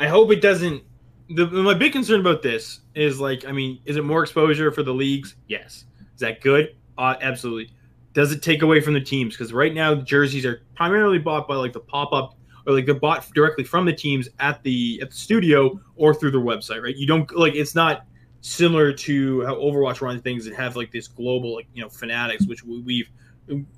[0.00, 0.82] I hope it doesn't.
[1.28, 4.82] The, my big concern about this is like, I mean, is it more exposure for
[4.82, 5.34] the leagues?
[5.48, 5.84] Yes.
[6.14, 6.76] Is that good?
[6.96, 7.72] Uh, absolutely.
[8.12, 9.34] Does it take away from the teams?
[9.34, 12.35] Because right now, jerseys are primarily bought by like the pop up
[12.66, 16.30] or like they're bought directly from the teams at the at the studio or through
[16.32, 16.96] their website, right?
[16.96, 18.06] You don't like it's not
[18.40, 22.46] similar to how Overwatch runs things and have like this global like you know fanatics,
[22.46, 23.08] which we've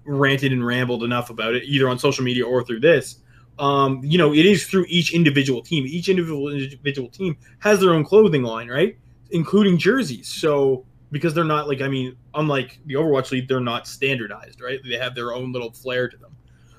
[0.05, 3.19] ranted and rambled enough about it either on social media or through this.
[3.59, 5.85] Um, you know, it is through each individual team.
[5.87, 8.97] Each individual individual team has their own clothing line, right?
[9.31, 10.29] Including jerseys.
[10.29, 14.79] So because they're not like I mean, unlike the Overwatch League, they're not standardized, right?
[14.89, 16.35] They have their own little flair to them.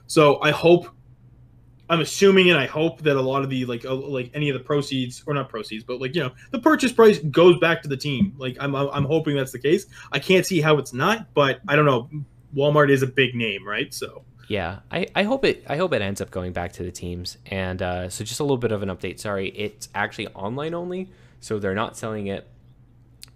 [0.08, 0.90] So I hope,
[1.90, 4.54] I'm assuming, and I hope that a lot of the like uh, like any of
[4.54, 7.88] the proceeds or not proceeds, but like you know the purchase price goes back to
[7.88, 8.34] the team.
[8.38, 9.88] Like I'm I'm hoping that's the case.
[10.12, 12.10] I can't see how it's not, but I don't know.
[12.56, 13.94] Walmart is a big name, right?
[13.94, 16.92] So yeah, I, I hope it I hope it ends up going back to the
[16.92, 17.38] teams.
[17.46, 19.20] And uh, so just a little bit of an update.
[19.20, 22.48] Sorry, it's actually online only, so they're not selling it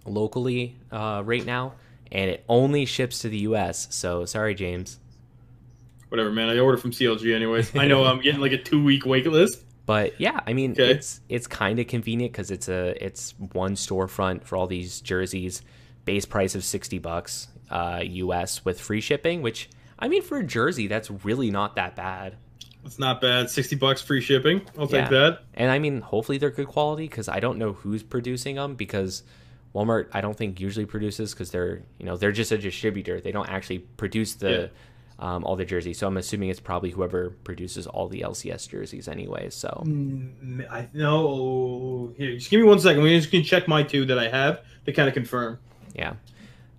[0.04, 1.74] locally uh, right now,
[2.12, 3.88] and it only ships to the U.S.
[3.90, 4.98] So sorry, James.
[6.14, 6.48] Whatever, man.
[6.48, 7.74] I order from CLG anyways.
[7.74, 9.64] I know I'm getting like a two week wait list.
[9.84, 10.92] But yeah, I mean Okay.
[10.92, 15.62] it's it's kind of convenient because it's a it's one storefront for all these jerseys,
[16.04, 18.64] base price of sixty bucks uh, U.S.
[18.64, 19.42] with free shipping.
[19.42, 22.36] Which I mean for a jersey, that's really not that bad.
[22.84, 23.50] It's not bad.
[23.50, 24.62] Sixty bucks free shipping.
[24.78, 25.00] I'll Yeah.
[25.00, 25.40] take that.
[25.54, 29.24] And I mean, hopefully they're good quality because I don't know who's producing them because
[29.74, 33.20] Walmart I don't think usually produces because they're you know they're just a distributor.
[33.20, 34.70] They don't actually produce the
[35.18, 35.98] um, all the jerseys.
[35.98, 39.50] So I'm assuming it's probably whoever produces all the LCS jerseys anyway.
[39.50, 42.12] So Mm, I know.
[42.16, 43.02] Here, just give me one second.
[43.02, 45.58] We just can check my two that I have to kind of confirm.
[45.94, 46.14] yeah.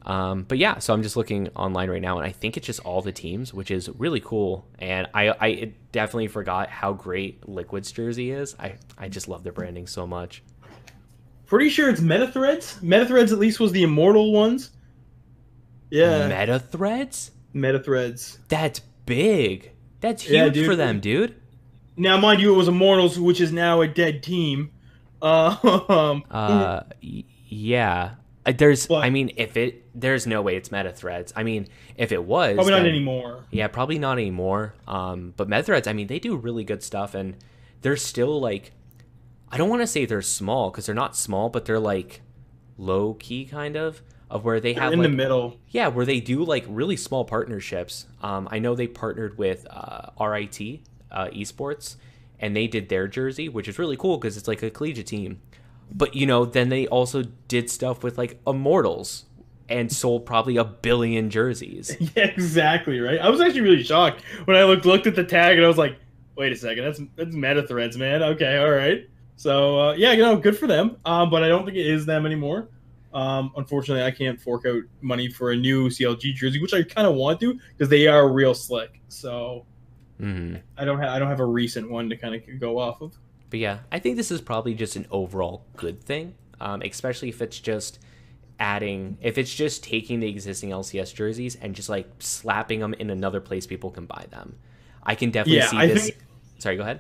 [0.08, 2.80] Um, but yeah, so I'm just looking online right now, and I think it's just
[2.82, 4.67] all the teams, which is really cool.
[4.78, 8.56] And I, I definitely forgot how great Liquid's jersey is.
[8.60, 10.43] I, I just love their branding so much.
[11.48, 12.82] Pretty sure it's Metathreads.
[12.84, 14.69] Metathreads at least was the immortal ones.
[15.89, 16.28] Yeah,
[17.55, 18.37] Metathreads?
[18.49, 19.71] That's big.
[20.01, 21.35] That's huge Yeah, for them, dude.
[21.97, 24.71] Now, mind you, it was Immortals, which is now a dead team.
[25.21, 26.81] Um, Uh,
[27.47, 28.15] yeah.
[28.45, 31.31] Uh, There's, But- I mean, if it, there's no way it's Metathreads.
[31.35, 33.45] I mean, if it was, probably not then- anymore.
[33.49, 34.75] Yeah, probably not anymore.
[34.87, 37.35] Um, but Metathreads, I mean, they do really good stuff, and
[37.81, 38.73] they're still like,
[39.49, 42.21] I don't want to say they're small because they're not small, but they're like
[42.77, 45.57] low key kind of of where they They're have in like the middle.
[45.69, 48.05] yeah, where they do like really small partnerships.
[48.21, 50.59] Um, I know they partnered with uh, RIT
[51.11, 51.95] uh, Esports,
[52.39, 55.41] and they did their jersey, which is really cool because it's like a collegiate team.
[55.91, 59.25] But you know, then they also did stuff with like Immortals
[59.69, 61.95] and sold probably a billion jerseys.
[62.15, 63.19] Yeah, exactly right.
[63.19, 65.77] I was actually really shocked when I looked looked at the tag and I was
[65.77, 65.97] like,
[66.35, 69.07] "Wait a second, that's that's Metathreads, man." Okay, all right.
[69.38, 70.97] So uh, yeah, you know, good for them.
[71.05, 72.69] Um, but I don't think it is them anymore.
[73.15, 77.08] Um, unfortunately, I can't fork out money for a new CLG jersey, which I kind
[77.08, 78.99] of want to because they are real slick.
[79.08, 79.65] So
[80.19, 83.01] hmm I don't have I don't have a recent one to kind of go off
[83.01, 83.17] of.
[83.49, 87.41] But yeah, I think this is probably just an overall good thing, um, especially if
[87.41, 87.99] it's just
[88.60, 93.10] adding, if it's just taking the existing LCS jerseys and just like slapping them in
[93.10, 94.58] another place people can buy them.
[95.04, 96.04] I can definitely Yeah, see I this.
[96.06, 96.17] think-
[96.58, 96.99] Sorry, go ahead.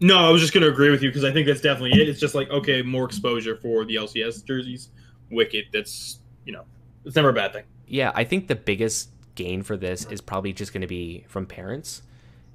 [0.00, 2.08] No, I was just going to agree with you because I think that's definitely it.
[2.08, 4.88] It's just like okay, more exposure for the LCS jerseys.
[5.30, 5.66] Wicked.
[5.72, 6.64] That's you know,
[7.04, 7.64] it's never a bad thing.
[7.86, 11.46] Yeah, I think the biggest gain for this is probably just going to be from
[11.46, 12.02] parents.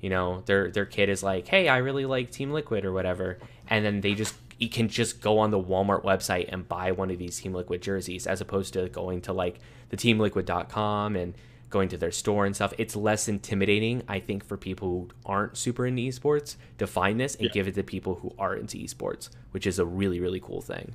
[0.02, 3.38] You know, their their kid is like, "Hey, I really like Team Liquid or whatever,"
[3.70, 7.12] and then they just you can just go on the Walmart website and buy one
[7.12, 9.60] of these Team Liquid jerseys as opposed to going to like
[9.90, 11.34] the teamliquid.com and
[11.70, 12.74] going to their store and stuff.
[12.78, 17.36] It's less intimidating, I think, for people who aren't super into esports to find this
[17.36, 17.52] and Yeah.
[17.52, 20.94] give it to people who are into esports, which is a really really cool thing.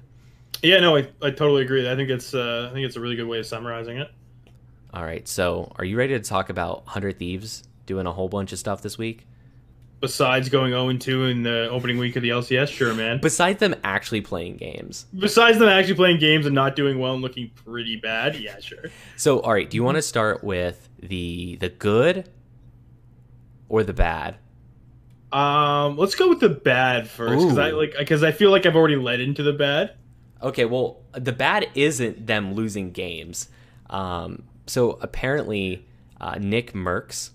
[0.62, 1.90] Yeah, no, I, I totally agree.
[1.90, 4.10] I think it's uh, I think it's a really good way of summarizing it.
[4.92, 8.52] All right, so are you ready to talk about Hundred Thieves doing a whole bunch
[8.52, 9.26] of stuff this week?
[10.00, 13.20] Besides going 0 2 in the opening week of the LCS, sure, man.
[13.20, 15.06] Besides them actually playing games.
[15.16, 18.84] besides them actually playing games and not doing well and looking pretty bad, yeah, sure.
[19.16, 22.30] So, all right, do you want to start with the the good
[23.68, 24.38] or the bad?
[25.32, 28.76] Um, let's go with the bad first because I like because I feel like I've
[28.76, 29.94] already led into the bad.
[30.42, 33.48] Okay, well, the bad isn't them losing games.
[33.90, 35.86] Um, so apparently,
[36.20, 37.30] uh, Nick Merckx.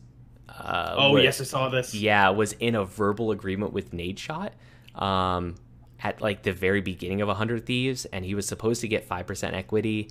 [0.49, 1.93] Uh, Oh wa- yes, I saw this.
[1.93, 4.51] yeah, was in a verbal agreement with Nadeshot
[4.95, 5.55] um,
[6.01, 9.53] at like the very beginning of 100 Thieves, and he was supposed to get 5%
[9.53, 10.09] equity,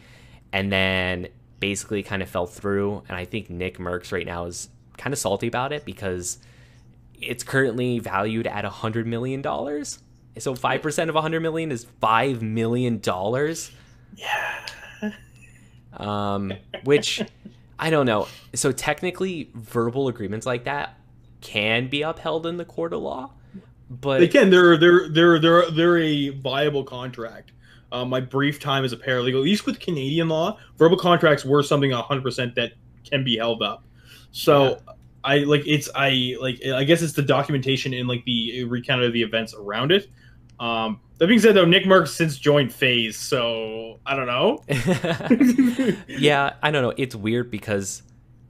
[0.53, 1.29] and then
[1.61, 3.03] basically kind of fell through.
[3.09, 6.39] And I think Nick Merckx right now is kind of salty about it because
[7.21, 9.43] it's currently valued at $100 million.
[10.39, 13.01] So 5% of 100 million is $5 million.
[14.17, 14.61] Yeah.
[15.97, 17.23] Um, which
[17.79, 18.27] I don't know.
[18.55, 20.99] So technically, verbal agreements like that
[21.41, 23.31] can be upheld in the court of law,
[23.89, 24.51] but They can.
[24.51, 27.53] They're they're they're they're they're a viable contract.
[27.93, 31.63] Uh, my brief time as a paralegal, at least with Canadian law, verbal contracts were
[31.63, 32.73] something 100% that
[33.09, 33.85] can be held up.
[34.33, 34.81] So
[35.23, 39.13] I like it's I like I guess it's the documentation in like the recount of
[39.13, 40.09] the events around it.
[40.61, 44.63] Um, That being said, though, Nick Merckx since joined Phase, so I don't know.
[46.09, 46.95] yeah, I don't know.
[46.97, 48.03] It's weird because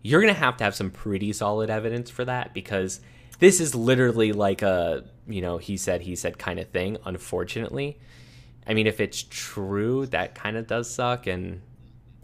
[0.02, 3.00] you're gonna have to have some pretty solid evidence for that because
[3.38, 6.98] this is literally like a you know he said he said kind of thing.
[7.04, 7.98] Unfortunately,
[8.66, 11.62] I mean if it's true, that kind of does suck, and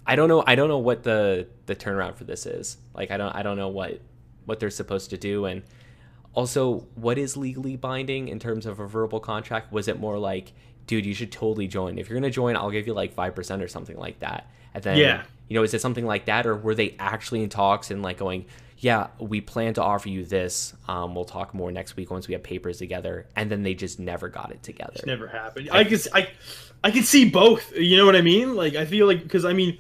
[0.07, 0.45] I don't know.
[0.47, 2.77] I don't know what the the turnaround for this is.
[2.95, 4.01] Like I don't I don't know what
[4.45, 5.63] what they're supposed to do and
[6.35, 10.53] also what is legally binding in terms of a verbal contract was it more like
[10.87, 13.63] dude you should totally join if you're going to join i'll give you like 5%
[13.63, 15.23] or something like that and then Yeah.
[15.49, 18.19] you know is it something like that or were they actually in talks and like
[18.19, 18.47] going
[18.79, 22.35] yeah we plan to offer you this um, we'll talk more next week once we
[22.35, 25.69] have papers together and then they just never got it together It's never happened.
[25.73, 26.29] I can I
[26.83, 27.77] I can see both.
[27.77, 28.55] You know what I mean?
[28.57, 29.77] Like I feel like because I mean,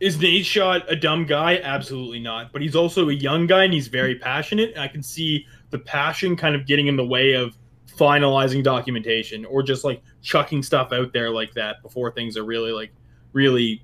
[0.00, 1.58] is Nadeshot a dumb guy?
[1.62, 2.52] Absolutely not.
[2.52, 4.70] But he's also a young guy and he's very passionate.
[4.72, 7.58] And I can see the passion kind of getting in the way of
[7.98, 12.70] finalizing documentation or just like chucking stuff out there like that before things are really
[12.70, 12.92] like
[13.32, 13.82] really,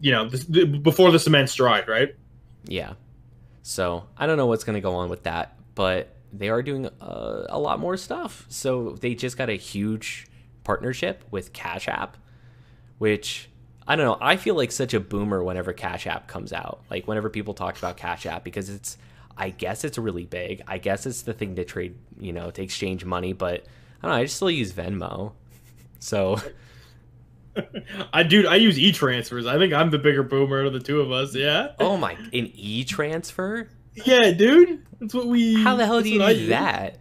[0.00, 2.16] you know, the, before the cement's dried, right?
[2.64, 2.94] Yeah.
[3.62, 6.86] So I don't know what's going to go on with that, but they are doing
[7.00, 8.44] uh, a lot more stuff.
[8.48, 10.26] So they just got a huge
[10.64, 12.16] partnership with Cash App,
[12.98, 13.48] which
[13.86, 14.18] I don't know.
[14.20, 16.82] I feel like such a boomer whenever Cash App comes out.
[16.90, 18.98] Like whenever people talk about Cash App because it's,
[19.40, 20.62] I guess it's really big.
[20.68, 23.32] I guess it's the thing to trade, you know, to exchange money.
[23.32, 23.64] But
[24.02, 24.16] I don't know.
[24.18, 25.32] I just still use Venmo.
[26.02, 26.38] So
[28.12, 29.46] I dude, I use e transfers.
[29.46, 31.34] I think I'm the bigger boomer of the two of us.
[31.34, 31.72] Yeah.
[31.78, 33.68] oh my, an e transfer.
[34.06, 34.86] Yeah, dude.
[34.98, 35.62] That's what we.
[35.62, 36.48] How the hell do you I do use.
[36.48, 37.00] that?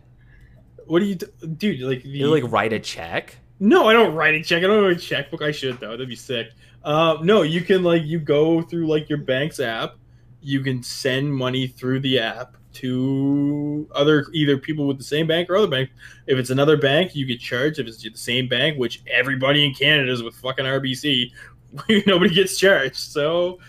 [0.85, 1.79] What do you, dude?
[1.81, 3.37] Like the, You like write a check.
[3.59, 4.63] No, I don't write a check.
[4.63, 5.41] I don't have a checkbook.
[5.41, 5.91] I should though.
[5.91, 6.51] That'd be sick.
[6.83, 9.95] Uh, no, you can like you go through like your bank's app.
[10.41, 15.49] You can send money through the app to other either people with the same bank
[15.49, 15.89] or other bank.
[16.27, 17.79] If it's another bank, you get charged.
[17.79, 21.31] If it's the same bank, which everybody in Canada is with fucking RBC,
[22.07, 22.97] nobody gets charged.
[22.97, 23.59] So.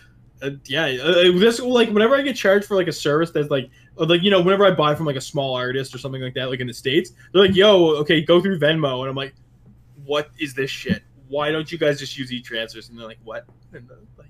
[0.42, 3.68] Uh, yeah, uh, this like whenever I get charged for like a service that's like
[3.96, 6.48] like you know whenever I buy from like a small artist or something like that
[6.48, 9.35] like in the states they're like yo okay go through Venmo and I'm like
[10.11, 11.04] what is this shit?
[11.28, 12.88] Why don't you guys just use e-transfers?
[12.88, 13.46] And they're like, what?
[13.72, 13.83] Like,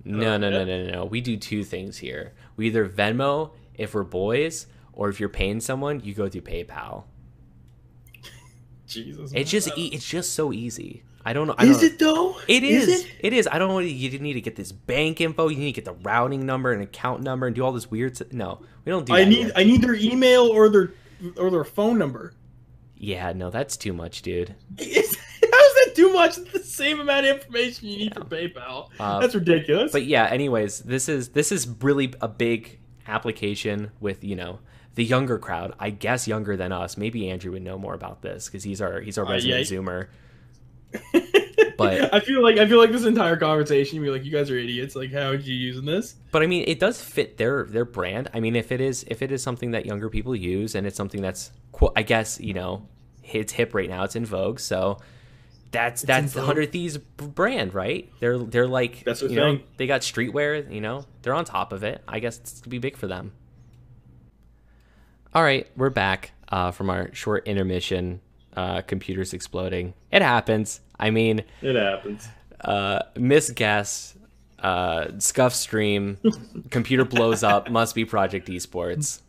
[0.04, 1.04] No, "Oh, no, no, no, no, no.
[1.04, 2.32] We do two things here.
[2.56, 7.04] We either Venmo if we're boys, or if you're paying someone, you go through PayPal.
[8.86, 9.32] Jesus.
[9.34, 11.02] It's just e- it's just so easy.
[11.24, 11.54] I don't know.
[11.58, 12.36] I Is don't, it though?
[12.48, 12.88] It is.
[12.88, 13.06] it?
[13.20, 13.46] it is.
[13.50, 13.78] I don't know.
[13.78, 15.48] You need to get this bank info.
[15.48, 18.18] You need to get the routing number and account number and do all this weird.
[18.32, 19.12] No, we don't do.
[19.14, 19.52] I that need here.
[19.54, 20.92] I need their email or their
[21.36, 22.32] or their phone number.
[22.96, 24.54] Yeah, no, that's too much, dude.
[24.78, 25.16] Is,
[26.00, 26.36] too much?
[26.52, 28.88] The same amount of information you need for PayPal.
[28.98, 29.92] Uh, That's ridiculous.
[29.92, 34.60] But yeah, anyways, this is this is really a big application with you know
[34.94, 35.74] the younger crowd.
[35.78, 36.96] I guess younger than us.
[36.96, 39.78] Maybe Andrew would know more about this because he's our he's our Uh, resident yeah.
[39.78, 40.06] Zoomer.
[41.76, 44.50] but- I feel like I feel like this entire conversation, you'd be like, you guys
[44.50, 44.96] are idiots.
[44.96, 46.16] Like, how are you using this?
[46.32, 48.28] But I mean, it does fit their their brand.
[48.34, 50.96] I mean, if it is if it is something that younger people use and it's
[50.96, 51.52] something that's
[51.96, 52.86] I guess you know
[53.22, 54.04] it's hip right now.
[54.04, 54.58] It's in vogue.
[54.58, 54.98] So
[55.72, 56.46] that's in that's the vogue.
[56.46, 58.10] Hundred Thieves brand, right?
[58.20, 60.72] They're they're like That's their you know they got streetwear.
[60.72, 62.02] You know they're on top of it.
[62.08, 63.32] I guess it's gonna be big for them.
[65.34, 68.20] All right, we're back uh, from our short intermission.
[68.56, 69.94] Uh, computers exploding.
[70.10, 70.80] It happens.
[70.98, 72.26] I mean, It happens.
[72.62, 74.16] uh, misguess,
[74.58, 76.18] uh, scuff stream,
[76.70, 79.20] computer blows up, must be Project Esports.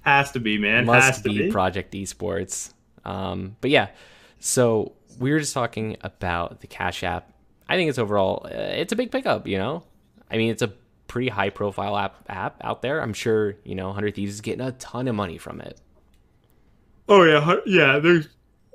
[0.00, 0.86] Has to be, man.
[0.86, 1.50] Has Must to be, be.
[1.52, 2.72] Project Esports.
[3.04, 3.88] Um, but yeah,
[4.40, 7.32] so we were just talking about the Cash App.
[7.68, 9.82] I think it's overall, uh, it's a big pickup, you know?
[10.30, 10.72] I mean, it's a
[11.06, 13.00] pretty high profile app, app out there.
[13.00, 15.80] I'm sure, you know, 100 Thieves is getting a ton of money from it.
[17.08, 17.98] Oh yeah, yeah.
[17.98, 18.28] There's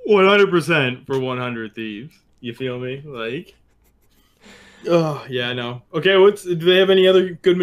[0.06, 2.18] 100 percent for 100 thieves.
[2.40, 3.00] You feel me?
[3.04, 3.54] Like,
[4.88, 5.82] oh yeah, I know.
[5.92, 7.58] Okay, what's do they have any other good?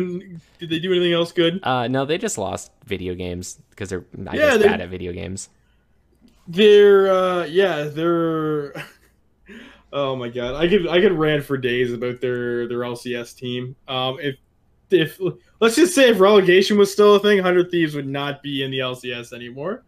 [0.59, 1.59] Did they do anything else good?
[1.63, 5.11] Uh, no, they just lost video games because they're, I Yeah, guess, bad at video
[5.11, 5.49] games.
[6.47, 8.73] They're uh yeah, they're.
[9.93, 13.75] Oh my god, I could I could rant for days about their their LCS team.
[13.89, 14.37] Um, if
[14.89, 15.19] if
[15.59, 18.71] let's just say if relegation was still a thing, Hundred Thieves would not be in
[18.71, 19.83] the LCS anymore.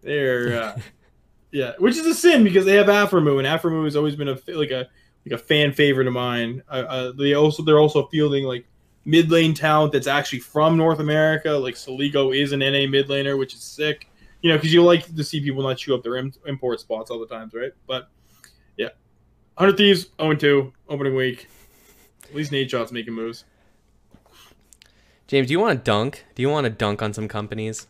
[0.00, 0.78] They're uh,
[1.52, 4.38] yeah, which is a sin because they have Aphromoo, and Aphromoo has always been a
[4.48, 4.88] like a
[5.26, 6.62] like a fan favorite of mine.
[6.68, 8.66] Uh, uh, they also they're also fielding like
[9.04, 11.50] mid lane talent that's actually from North America.
[11.50, 14.08] Like Soligo is an NA mid laner, which is sick.
[14.42, 17.20] You know, because you like to see people not chew up their import spots all
[17.20, 17.72] the times, right?
[17.86, 18.08] But
[18.76, 18.88] yeah,
[19.56, 21.48] Hundred Thieves 0 2 opening week.
[22.24, 23.44] At least Nadeshot's making moves.
[25.26, 26.24] James, do you want to dunk?
[26.34, 27.86] Do you want to dunk on some companies?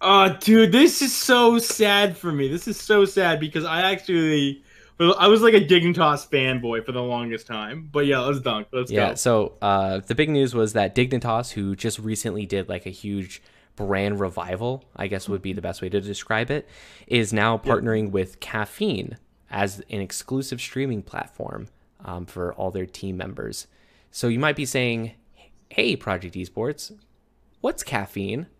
[0.00, 2.48] Uh, dude, this is so sad for me.
[2.48, 4.62] This is so sad because I actually
[4.98, 7.88] I was like a Dignitas fanboy for the longest time.
[7.92, 8.68] But yeah, let's dunk.
[8.72, 9.10] Let's yeah.
[9.10, 9.14] go.
[9.14, 13.42] So uh, the big news was that Dignitas, who just recently did like a huge
[13.76, 16.68] brand revival, I guess would be the best way to describe it,
[17.06, 19.18] is now partnering with Caffeine
[19.50, 21.68] as an exclusive streaming platform
[22.04, 23.66] um, for all their team members.
[24.10, 25.12] So you might be saying,
[25.68, 26.92] "Hey, Project Esports,
[27.60, 28.46] what's caffeine?"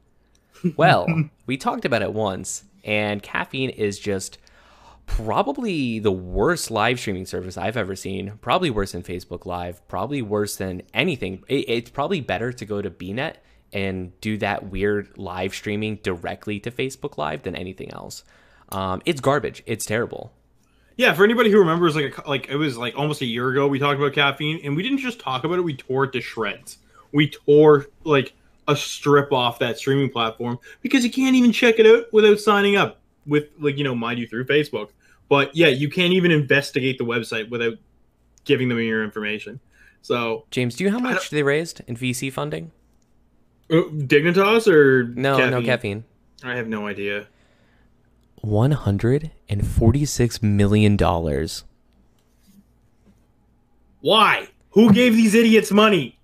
[0.76, 1.07] Well,
[1.44, 4.38] we talked about it once, and caffeine is just
[5.05, 8.38] probably the worst live streaming service I've ever seen.
[8.40, 9.87] Probably worse than Facebook Live.
[9.87, 11.44] Probably worse than anything.
[11.46, 13.35] It, it's probably better to go to BNet
[13.72, 18.24] and do that weird live streaming directly to Facebook Live than anything else.
[18.70, 19.62] Um, it's garbage.
[19.66, 20.33] It's terrible.
[20.96, 23.68] Yeah, for anybody who remembers, like a, like it was like almost a year ago,
[23.68, 26.20] we talked about caffeine, and we didn't just talk about it; we tore it to
[26.20, 26.79] shreds.
[27.12, 28.33] We tore like
[28.66, 32.76] a strip off that streaming platform because you can't even check it out without signing
[32.76, 34.88] up with like you know mind you through Facebook.
[35.29, 37.74] But yeah, you can't even investigate the website without
[38.44, 39.61] giving them your information.
[40.00, 42.70] So James, do you know how much they raised in VC funding?
[43.70, 46.05] Uh, Dignitas or No, no caffeine.
[46.42, 47.26] I have no idea.
[48.42, 51.64] One hundred and forty-six million dollars.
[54.00, 54.48] Why?
[54.70, 56.18] Who gave these idiots money?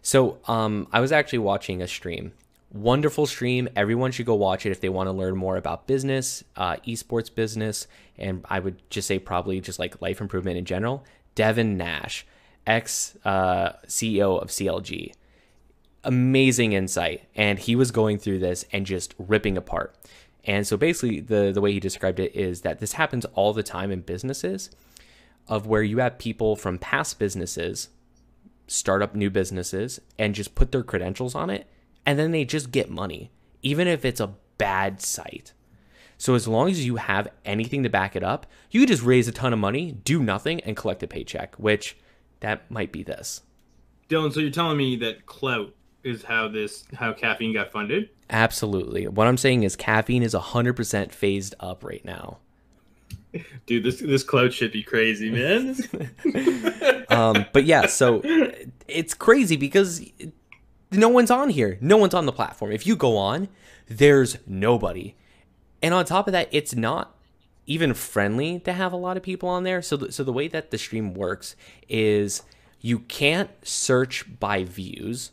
[0.00, 2.32] So, um, I was actually watching a stream.
[2.72, 3.68] Wonderful stream.
[3.76, 7.32] Everyone should go watch it if they want to learn more about business, uh, esports
[7.32, 7.86] business,
[8.18, 11.04] and I would just say probably just like life improvement in general.
[11.34, 12.26] Devin Nash,
[12.66, 15.12] ex uh, CEO of CLG,
[16.04, 19.94] amazing insight, and he was going through this and just ripping apart.
[20.44, 23.62] And so basically, the the way he described it is that this happens all the
[23.62, 24.70] time in businesses,
[25.48, 27.88] of where you have people from past businesses
[28.66, 31.66] start up new businesses and just put their credentials on it
[32.06, 35.52] and then they just get money even if it's a bad site
[36.16, 39.32] so as long as you have anything to back it up you just raise a
[39.32, 41.96] ton of money do nothing and collect a paycheck which
[42.40, 43.42] that might be this
[44.08, 48.10] Dylan, so you're telling me that clout is how this how caffeine got funded?
[48.30, 52.38] absolutely what i'm saying is caffeine is 100% phased up right now
[53.64, 55.74] Dude, this this cloud should be crazy, man.
[57.08, 58.20] um, but yeah, so
[58.86, 60.04] it's crazy because
[60.90, 61.78] no one's on here.
[61.80, 62.72] No one's on the platform.
[62.72, 63.48] If you go on,
[63.88, 65.14] there's nobody.
[65.82, 67.16] And on top of that, it's not
[67.66, 69.82] even friendly to have a lot of people on there.
[69.82, 71.56] So, the, so the way that the stream works
[71.88, 72.42] is
[72.80, 75.32] you can't search by views,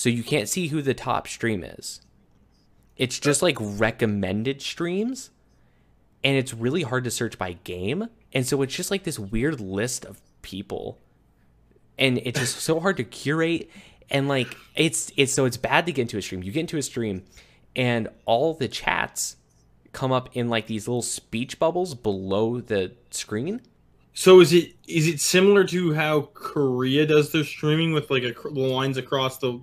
[0.00, 2.00] so you can't see who the top stream is.
[2.96, 5.28] It's just like recommended streams,
[6.24, 8.08] and it's really hard to search by game.
[8.32, 10.96] And so it's just like this weird list of people,
[11.98, 13.68] and it's just so hard to curate.
[14.08, 16.42] And like it's it's so it's bad to get into a stream.
[16.42, 17.22] You get into a stream,
[17.76, 19.36] and all the chats
[19.92, 23.60] come up in like these little speech bubbles below the screen.
[24.14, 28.32] so is it is it similar to how Korea does their streaming with like a,
[28.32, 29.60] the lines across the?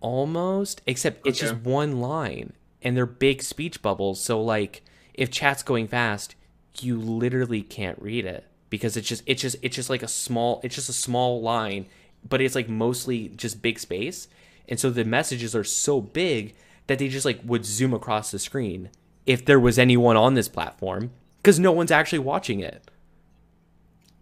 [0.00, 4.82] Almost except it's just one line and they're big speech bubbles so like
[5.14, 6.34] if chat's going fast
[6.80, 10.60] you literally can't read it because it's just it's just it's just like a small
[10.64, 11.86] it's just a small line
[12.26, 14.28] but it's like mostly just big space
[14.68, 16.54] and so the messages are so big
[16.86, 18.88] that they just like would zoom across the screen
[19.26, 21.10] if there was anyone on this platform
[21.42, 22.90] because no one's actually watching it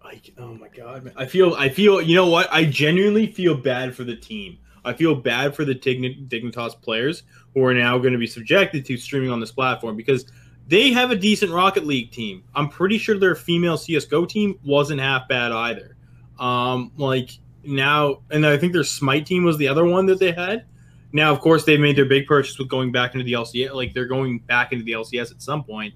[0.03, 1.13] Like, oh my god, man.
[1.17, 2.49] I feel I feel you know what?
[2.51, 4.59] I genuinely feel bad for the team.
[4.89, 7.23] I feel bad for the Digni- Dignitas players
[7.55, 10.27] who are now going to be subjected to streaming on this platform because
[10.67, 12.45] they have a decent Rocket League team.
[12.55, 15.97] I'm pretty sure their female CS:GO team wasn't half bad either.
[16.39, 17.31] Um, like
[17.65, 20.67] now, and I think their Smite team was the other one that they had.
[21.13, 23.75] Now, of course, they've made their big purchase with going back into the LCS.
[23.75, 25.95] Like they're going back into the LCS at some point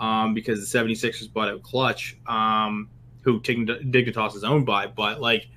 [0.00, 2.88] um, because the 76ers bought out Clutch, um,
[3.22, 4.86] who Dignitas is owned by.
[4.86, 5.48] But like,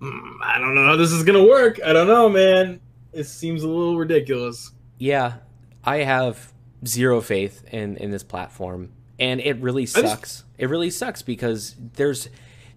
[0.00, 1.78] mm, I don't know how this is gonna work.
[1.84, 2.80] I don't know, man.
[3.12, 4.72] It seems a little ridiculous.
[4.98, 5.34] yeah
[5.84, 6.52] i have
[6.86, 11.74] zero faith in in this platform and it really just- sucks it really sucks because
[11.94, 12.28] there's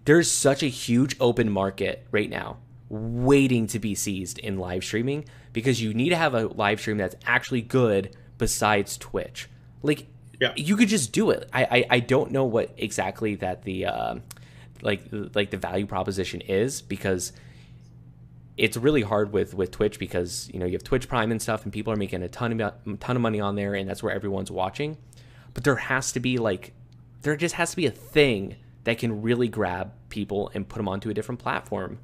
[0.04, 2.56] there's such a huge open market right now
[2.88, 6.96] waiting to be seized in live streaming because you need to have a live stream
[6.98, 9.48] that's actually good besides twitch
[9.82, 10.06] like
[10.40, 10.52] Yeah.
[10.56, 14.22] you could just do it i i, I don't know what exactly that the um
[14.82, 17.32] like like the value proposition is because
[18.56, 21.64] it's really hard with with Twitch because you know you have Twitch Prime and stuff,
[21.64, 24.02] and people are making a ton of a ton of money on there, and that's
[24.02, 24.96] where everyone's watching.
[25.54, 26.72] But there has to be like,
[27.22, 30.88] there just has to be a thing that can really grab people and put them
[30.88, 31.98] onto a different platform.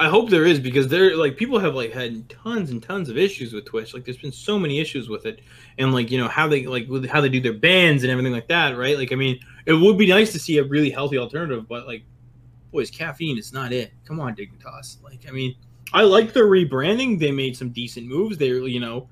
[0.00, 3.18] I hope there is because there like people have like had tons and tons of
[3.18, 3.92] issues with Twitch.
[3.92, 5.42] Like there's been so many issues with it,
[5.76, 8.32] and like you know how they like with how they do their bans and everything
[8.32, 8.96] like that, right?
[8.96, 12.02] Like I mean, it would be nice to see a really healthy alternative, but like,
[12.72, 13.92] boys, caffeine is not it.
[14.06, 15.02] Come on, Dignitas.
[15.02, 15.54] Like I mean,
[15.92, 17.18] I like their rebranding.
[17.18, 18.38] They made some decent moves.
[18.38, 19.06] They're you know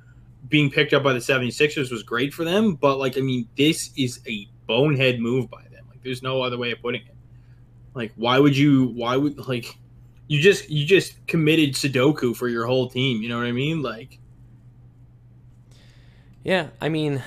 [0.48, 3.90] being picked up by the 76ers was great for them, but like I mean, this
[3.98, 5.84] is a bonehead move by them.
[5.90, 7.14] Like there's no other way of putting it.
[7.92, 8.86] Like why would you?
[8.94, 9.76] Why would like?
[10.28, 13.22] You just you just committed Sudoku for your whole team.
[13.22, 13.82] You know what I mean?
[13.82, 14.18] Like,
[16.44, 17.22] yeah, I mean,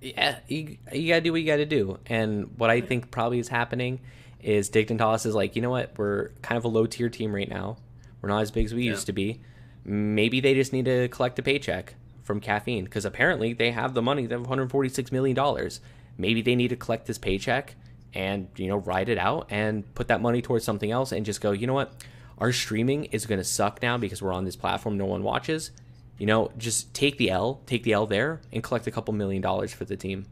[0.00, 1.98] yeah, you, you gotta do what you gotta do.
[2.06, 4.00] And what I think probably is happening
[4.40, 7.48] is Dignitas is like, you know what, we're kind of a low tier team right
[7.48, 7.78] now.
[8.20, 8.90] We're not as big as we yeah.
[8.90, 9.40] used to be.
[9.84, 14.02] Maybe they just need to collect a paycheck from caffeine because apparently they have the
[14.02, 14.26] money.
[14.26, 15.80] They have 146 million dollars.
[16.18, 17.76] Maybe they need to collect this paycheck
[18.14, 21.40] and you know ride it out and put that money towards something else and just
[21.40, 21.52] go.
[21.52, 22.04] You know what?
[22.38, 25.70] Our streaming is going to suck now because we're on this platform no one watches.
[26.18, 29.42] You know, just take the L, take the L there, and collect a couple million
[29.42, 30.26] dollars for the team.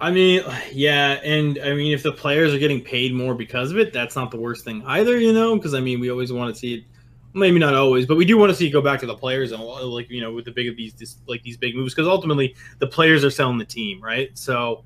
[0.00, 0.42] I mean,
[0.72, 4.16] yeah, and I mean, if the players are getting paid more because of it, that's
[4.16, 5.56] not the worst thing either, you know.
[5.56, 6.84] Because I mean, we always want to see it,
[7.32, 9.52] maybe not always, but we do want to see it go back to the players
[9.52, 12.08] and uh, like you know with the big of these like these big moves because
[12.08, 14.30] ultimately the players are selling the team, right?
[14.36, 14.84] So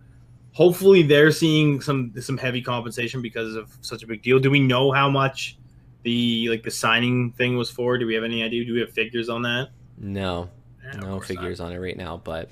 [0.52, 4.38] hopefully they're seeing some some heavy compensation because of such a big deal.
[4.38, 5.57] Do we know how much?
[6.02, 7.98] The like the signing thing was for?
[7.98, 8.64] Do we have any idea?
[8.64, 9.70] Do we have figures on that?
[9.96, 10.50] No,
[10.84, 11.66] yeah, no figures not.
[11.66, 12.16] on it right now.
[12.16, 12.50] But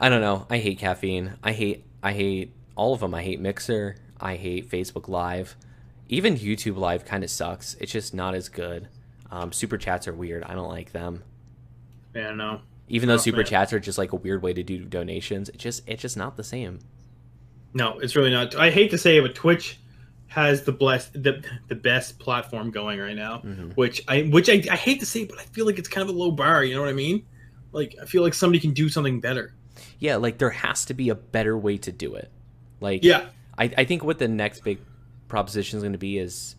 [0.00, 0.46] I don't know.
[0.50, 1.34] I hate caffeine.
[1.42, 3.14] I hate I hate all of them.
[3.14, 3.96] I hate Mixer.
[4.20, 5.56] I hate Facebook Live.
[6.08, 7.74] Even YouTube Live kind of sucks.
[7.74, 8.88] It's just not as good.
[9.30, 10.44] Um, super chats are weird.
[10.44, 11.22] I don't like them.
[12.14, 12.60] Yeah, no.
[12.88, 13.46] Even though oh, super man.
[13.46, 16.36] chats are just like a weird way to do donations, it just it's just not
[16.36, 16.80] the same.
[17.74, 18.54] No, it's really not.
[18.54, 19.78] I hate to say it, but Twitch
[20.32, 23.68] has the best the, the best platform going right now mm-hmm.
[23.72, 26.14] which i which I, I hate to say but i feel like it's kind of
[26.14, 27.26] a low bar you know what i mean?
[27.72, 29.54] Like i feel like somebody can do something better.
[29.98, 32.30] Yeah like there has to be a better way to do it.
[32.80, 33.26] Like yeah.
[33.58, 34.78] I, I think what the next big
[35.28, 36.56] proposition is going to be is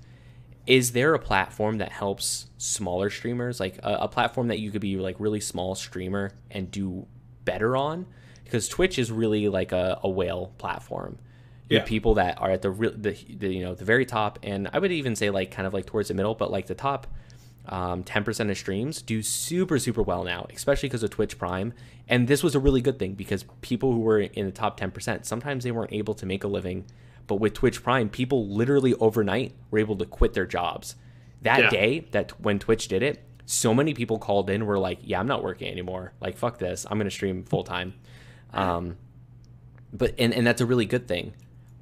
[0.68, 3.60] is there a platform that helps smaller streamers?
[3.60, 7.08] Like a, a platform that you could be like really small streamer and do
[7.44, 8.06] better on?
[8.44, 11.18] Because twitch is really like a, a whale platform
[11.70, 11.80] yeah.
[11.80, 14.70] the people that are at the, real, the, the you know the very top, and
[14.74, 17.08] I would even say like kind of like towards the middle, but like the top
[17.68, 21.74] um, 10% of streams do super super well now especially because of twitch prime
[22.10, 25.26] and this was a really good thing because people who were in the top 10%
[25.26, 26.86] sometimes they weren't able to make a living
[27.26, 30.96] but with twitch prime people literally overnight were able to quit their jobs.
[31.42, 31.70] That yeah.
[31.70, 35.28] day that when twitch did it so many people called in were like yeah i'm
[35.28, 36.14] not working anymore.
[36.20, 36.86] Like fuck this.
[36.90, 37.94] I'm gonna stream full time.
[38.56, 38.98] Um,
[39.92, 41.34] but and, and that's a really good thing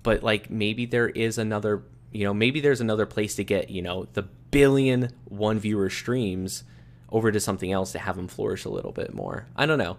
[0.03, 3.81] but like maybe there is another you know maybe there's another place to get you
[3.81, 6.63] know the billion one viewer streams
[7.09, 9.47] over to something else to have them flourish a little bit more.
[9.55, 9.97] I don't know.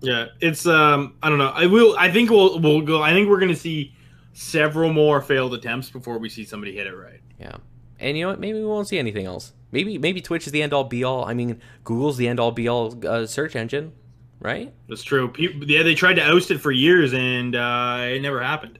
[0.00, 1.52] Yeah it's um i don't know.
[1.54, 3.94] I will i think we'll we'll go i think we're gonna see
[4.32, 7.20] several more failed attempts before we see somebody hit it right.
[7.38, 7.56] Yeah.
[8.00, 8.40] And you know what?
[8.40, 9.52] Maybe we won't see anything else.
[9.70, 11.24] Maybe maybe twitch is the end all be all.
[11.24, 13.92] I mean google's the end all be all uh, search engine
[14.42, 14.72] right?
[14.88, 15.28] That's true.
[15.28, 18.78] People, yeah, they tried to oust it for years, and uh, it never happened.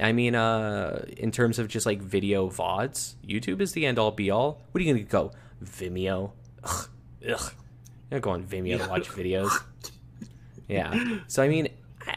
[0.00, 4.12] I mean, uh, in terms of just like video vods, YouTube is the end all
[4.12, 4.62] be all.
[4.70, 5.32] What are you gonna go?
[5.64, 6.30] Vimeo?
[6.62, 6.88] Ugh,
[7.28, 7.52] ugh.
[8.10, 9.50] You're going Vimeo to watch videos.
[10.68, 11.18] Yeah.
[11.26, 11.68] So I mean,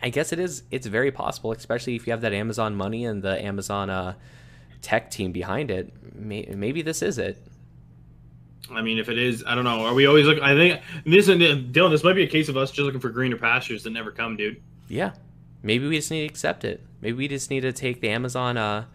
[0.03, 0.63] I guess it is.
[0.69, 4.13] It's very possible, especially if you have that Amazon money and the Amazon uh,
[4.81, 5.91] tech team behind it.
[6.15, 7.37] May- maybe this is it.
[8.75, 9.85] I mean, if it is, I don't know.
[9.85, 10.43] Are we always looking?
[10.43, 13.09] I think this and Dylan, this might be a case of us just looking for
[13.09, 14.61] greener pastures that never come, dude.
[14.87, 15.13] Yeah,
[15.63, 16.85] maybe we just need to accept it.
[17.01, 18.85] Maybe we just need to take the Amazon, uh,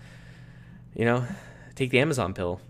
[0.94, 1.26] you know,
[1.74, 2.60] take the Amazon pill.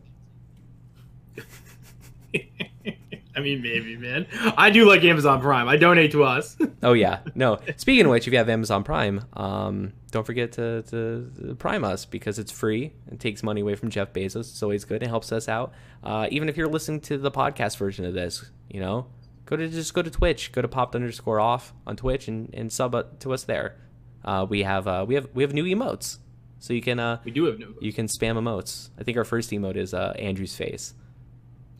[3.37, 4.27] I mean, maybe, man.
[4.57, 5.69] I do like Amazon Prime.
[5.69, 6.57] I donate to us.
[6.83, 7.59] oh yeah, no.
[7.77, 12.07] Speaking of which, if you have Amazon Prime, um, don't forget to, to, prime us
[12.07, 12.95] because it's free.
[13.13, 14.37] It takes money away from Jeff Bezos.
[14.37, 15.03] It's always good.
[15.03, 15.75] It helps us out.
[16.03, 19.07] Uh, even if you're listening to the podcast version of this, you know,
[19.45, 22.73] go to just go to Twitch, go to popped underscore off on Twitch and, and
[22.73, 23.77] sub to us there.
[24.25, 26.19] Uh, we have uh, we have we have new emotes,
[26.59, 27.77] so you can uh, we do have new.
[27.81, 28.89] You can spam emotes.
[28.99, 30.95] I think our first emote is uh, Andrew's face.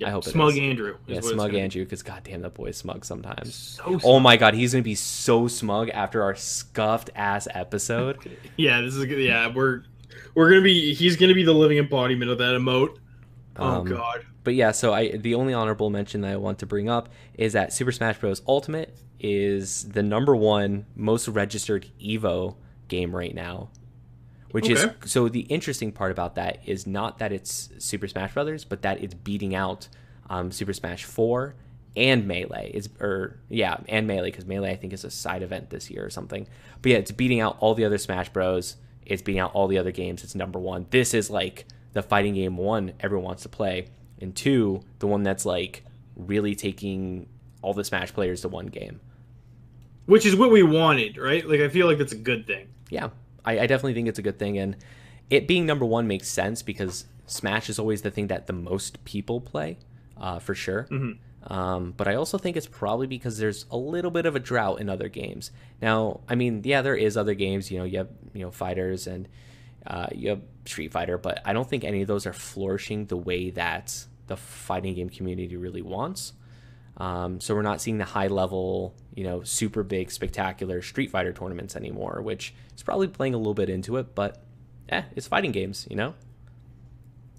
[0.05, 0.99] I hope smug Andrew.
[1.07, 1.85] Yeah, smug Andrew.
[1.85, 3.55] Because goddamn, that boy is smug sometimes.
[3.55, 4.01] So smug.
[4.05, 8.19] Oh my god, he's gonna be so smug after our scuffed ass episode.
[8.57, 9.53] yeah, this is yeah.
[9.53, 9.85] We're
[10.35, 10.95] we're gonna be.
[10.95, 12.99] He's gonna be the living embodiment of that emote.
[13.57, 14.27] Oh um, god.
[14.45, 17.55] But yeah, so I the only honorable mention that I want to bring up is
[17.55, 18.43] that Super Smash Bros.
[18.47, 22.57] Ultimate is the number one most registered Evo
[22.89, 23.71] game right now
[24.57, 28.65] Which is so the interesting part about that is not that it's Super Smash Brothers,
[28.65, 29.89] but that it's beating out
[30.31, 31.57] um, Super Smash Four
[31.95, 32.71] and Melee.
[32.73, 36.07] Is or yeah, and Melee because Melee I think is a side event this year
[36.07, 36.49] or something.
[36.81, 38.77] But yeah, it's beating out all the other Smash Bros.
[39.05, 40.25] It's beating out all the other games.
[40.25, 40.87] It's number one.
[40.89, 43.89] This is like the fighting game one everyone wants to play,
[44.23, 45.85] and two the one that's like
[46.17, 47.29] really taking
[47.61, 49.01] all the Smash players to one game.
[50.07, 51.47] Which is what we wanted, right?
[51.47, 52.69] Like I feel like that's a good thing.
[52.89, 53.11] yeah,
[53.47, 54.77] I, I definitely think it's a good thing, and
[55.31, 59.05] it being number one makes sense because Smash is always the thing that the most
[59.05, 59.79] people play,
[60.17, 60.87] uh, for sure.
[61.49, 64.81] Um, but I also think it's probably because there's a little bit of a drought
[64.81, 65.53] in other games.
[65.81, 67.71] Now, I mean, yeah, there is other games.
[67.71, 69.29] You know, you have you know fighters and
[69.87, 73.17] uh, you have Street Fighter, but I don't think any of those are flourishing the
[73.17, 76.33] way that the fighting game community really wants.
[76.97, 81.33] Um, so we're not seeing the high level, you know, super big, spectacular Street Fighter
[81.33, 84.15] tournaments anymore, which is probably playing a little bit into it.
[84.15, 84.43] But
[84.89, 86.15] yeah, it's fighting games, you know.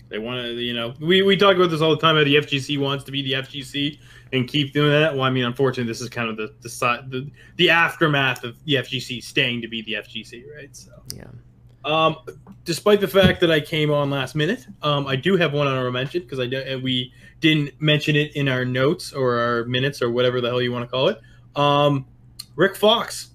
[0.09, 2.15] They want to, you know, we, we talk about this all the time.
[2.15, 3.99] How the FGC wants to be the FGC
[4.31, 5.13] and keep doing that.
[5.13, 8.63] Well, I mean, unfortunately, this is kind of the the side the, the aftermath of
[8.63, 10.73] the FGC staying to be the FGC, right?
[10.75, 11.25] So, Yeah.
[11.85, 12.17] Um,
[12.65, 15.91] despite the fact that I came on last minute, um, I do have one honorable
[15.91, 20.09] mention because I don't- we didn't mention it in our notes or our minutes or
[20.11, 21.19] whatever the hell you want to call it.
[21.55, 22.05] Um,
[22.55, 23.31] Rick Fox,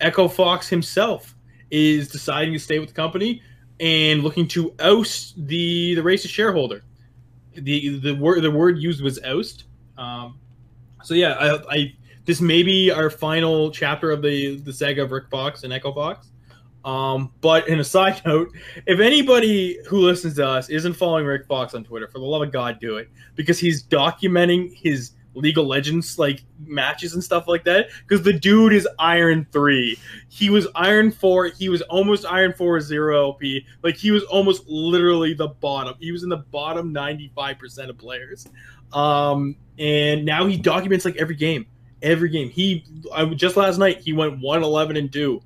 [0.00, 1.34] Echo Fox himself,
[1.70, 3.42] is deciding to stay with the company
[3.80, 6.84] and looking to oust the the racist shareholder.
[7.56, 9.64] the the word the word used was oust.
[9.98, 10.38] Um,
[11.02, 11.94] so yeah, I, I
[12.24, 15.92] this may be our final chapter of the the saga of Rick Fox and Echo
[15.92, 16.30] Fox.
[16.84, 18.52] Um, but in a side note,
[18.86, 22.42] if anybody who listens to us isn't following Rick Fox on Twitter, for the love
[22.42, 27.48] of God, do it because he's documenting his League of Legends like matches and stuff
[27.48, 27.88] like that.
[28.06, 32.80] Because the dude is Iron Three, he was Iron Four, he was almost Iron Four
[32.80, 35.94] Zero LP, like he was almost literally the bottom.
[35.98, 38.46] He was in the bottom ninety five percent of players,
[38.92, 41.66] um, and now he documents like every game,
[42.02, 42.50] every game.
[42.50, 45.42] He I, just last night he went one eleven and two.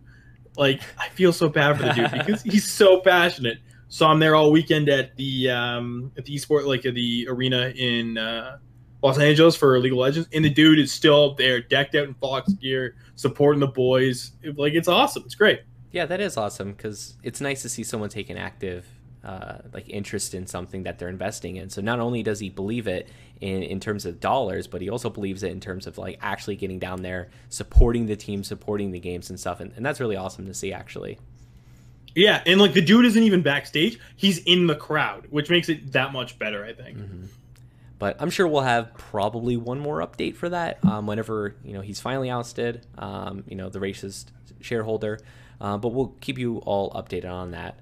[0.59, 3.59] Like I feel so bad for the dude because he's so passionate.
[3.89, 7.73] So I'm there all weekend at the um, at the esport like at the arena
[7.75, 8.59] in uh,
[9.03, 12.15] Los Angeles for League of Legends, and the dude is still there, decked out in
[12.15, 14.33] Fox gear, supporting the boys.
[14.57, 15.23] Like it's awesome.
[15.25, 15.63] It's great.
[15.93, 18.85] Yeah, that is awesome because it's nice to see someone take an active
[19.25, 21.71] uh, like interest in something that they're investing in.
[21.71, 23.09] So not only does he believe it
[23.41, 26.57] in, in terms of dollars, but he also believes it in terms of like actually
[26.57, 29.61] getting down there, supporting the team, supporting the games and stuff.
[29.61, 31.19] And, and that's really awesome to see actually.
[32.15, 35.93] Yeah, and like the dude isn't even backstage; he's in the crowd, which makes it
[35.93, 36.65] that much better.
[36.65, 36.99] I think.
[37.99, 41.81] But I'm sure we'll have probably one more update for that um, whenever you know
[41.81, 42.87] he's finally ousted.
[42.97, 44.27] Um, you know the racist
[44.61, 45.21] shareholder,
[45.61, 47.79] uh, but we'll keep you all updated on that.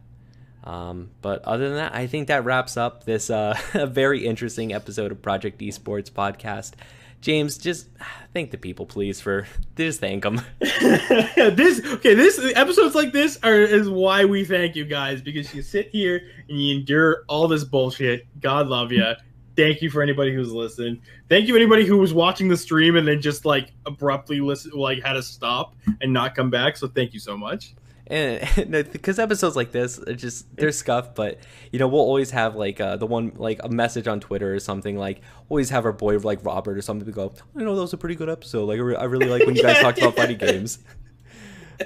[0.66, 3.56] Um, but other than that, I think that wraps up this uh,
[3.88, 6.72] very interesting episode of Project Esports podcast.
[7.20, 7.86] James, just
[8.34, 9.46] thank the people, please, for
[9.76, 10.42] just thank them.
[10.60, 12.14] this okay.
[12.14, 16.20] This episodes like this are is why we thank you guys because you sit here
[16.48, 18.26] and you endure all this bullshit.
[18.40, 19.14] God love you.
[19.56, 21.00] Thank you for anybody who's listened.
[21.30, 25.02] Thank you anybody who was watching the stream and then just like abruptly listen, like
[25.02, 26.76] had to stop and not come back.
[26.76, 27.74] So thank you so much.
[28.08, 31.38] And because episodes like this are just they're scuffed but
[31.72, 34.60] you know we'll always have like uh, the one like a message on twitter or
[34.60, 37.80] something like always have our boy like robert or something to go i know that
[37.80, 38.64] was a pretty good episode.
[38.66, 40.78] Like i, re- I really like when you guys talked about fighting games.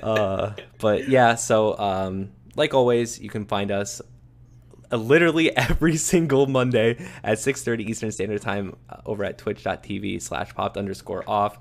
[0.03, 4.01] Uh but yeah so um like always you can find us
[4.93, 6.91] uh, literally every single monday
[7.25, 11.59] at 6.30 eastern standard time uh, over at twitch.tv slash popped underscore off.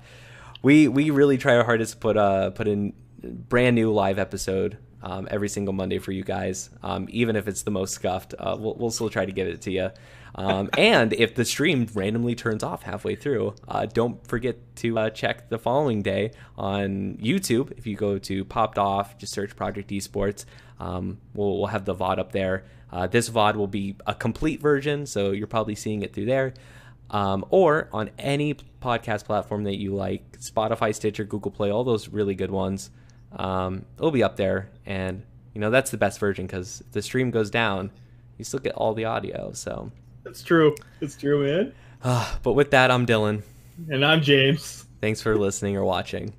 [0.62, 2.92] We we really try our hardest to put uh put in
[3.22, 6.70] brand new live episode um, every single Monday for you guys.
[6.82, 9.62] Um, even if it's the most scuffed, uh, we'll, we'll still try to get it
[9.62, 9.90] to you.
[10.34, 15.10] Um, and if the stream randomly turns off halfway through, uh, don't forget to uh,
[15.10, 17.72] check the following day on YouTube.
[17.78, 20.44] If you go to Popped Off, just search Project Esports.
[20.78, 22.64] Um, we'll, we'll have the VOD up there.
[22.92, 26.54] Uh, this VOD will be a complete version, so you're probably seeing it through there
[27.10, 32.08] um, or on any podcast platform that you like Spotify, Stitcher, Google Play, all those
[32.08, 32.90] really good ones.
[33.32, 34.68] Um, it'll be up there.
[34.86, 35.22] And,
[35.54, 37.90] you know, that's the best version because if the stream goes down,
[38.38, 39.52] you still get all the audio.
[39.52, 39.90] So,
[40.24, 40.74] That's true.
[41.00, 41.72] It's true, man.
[42.02, 43.42] uh, but with that, I'm Dylan.
[43.88, 44.86] And I'm James.
[45.00, 46.34] Thanks for listening or watching.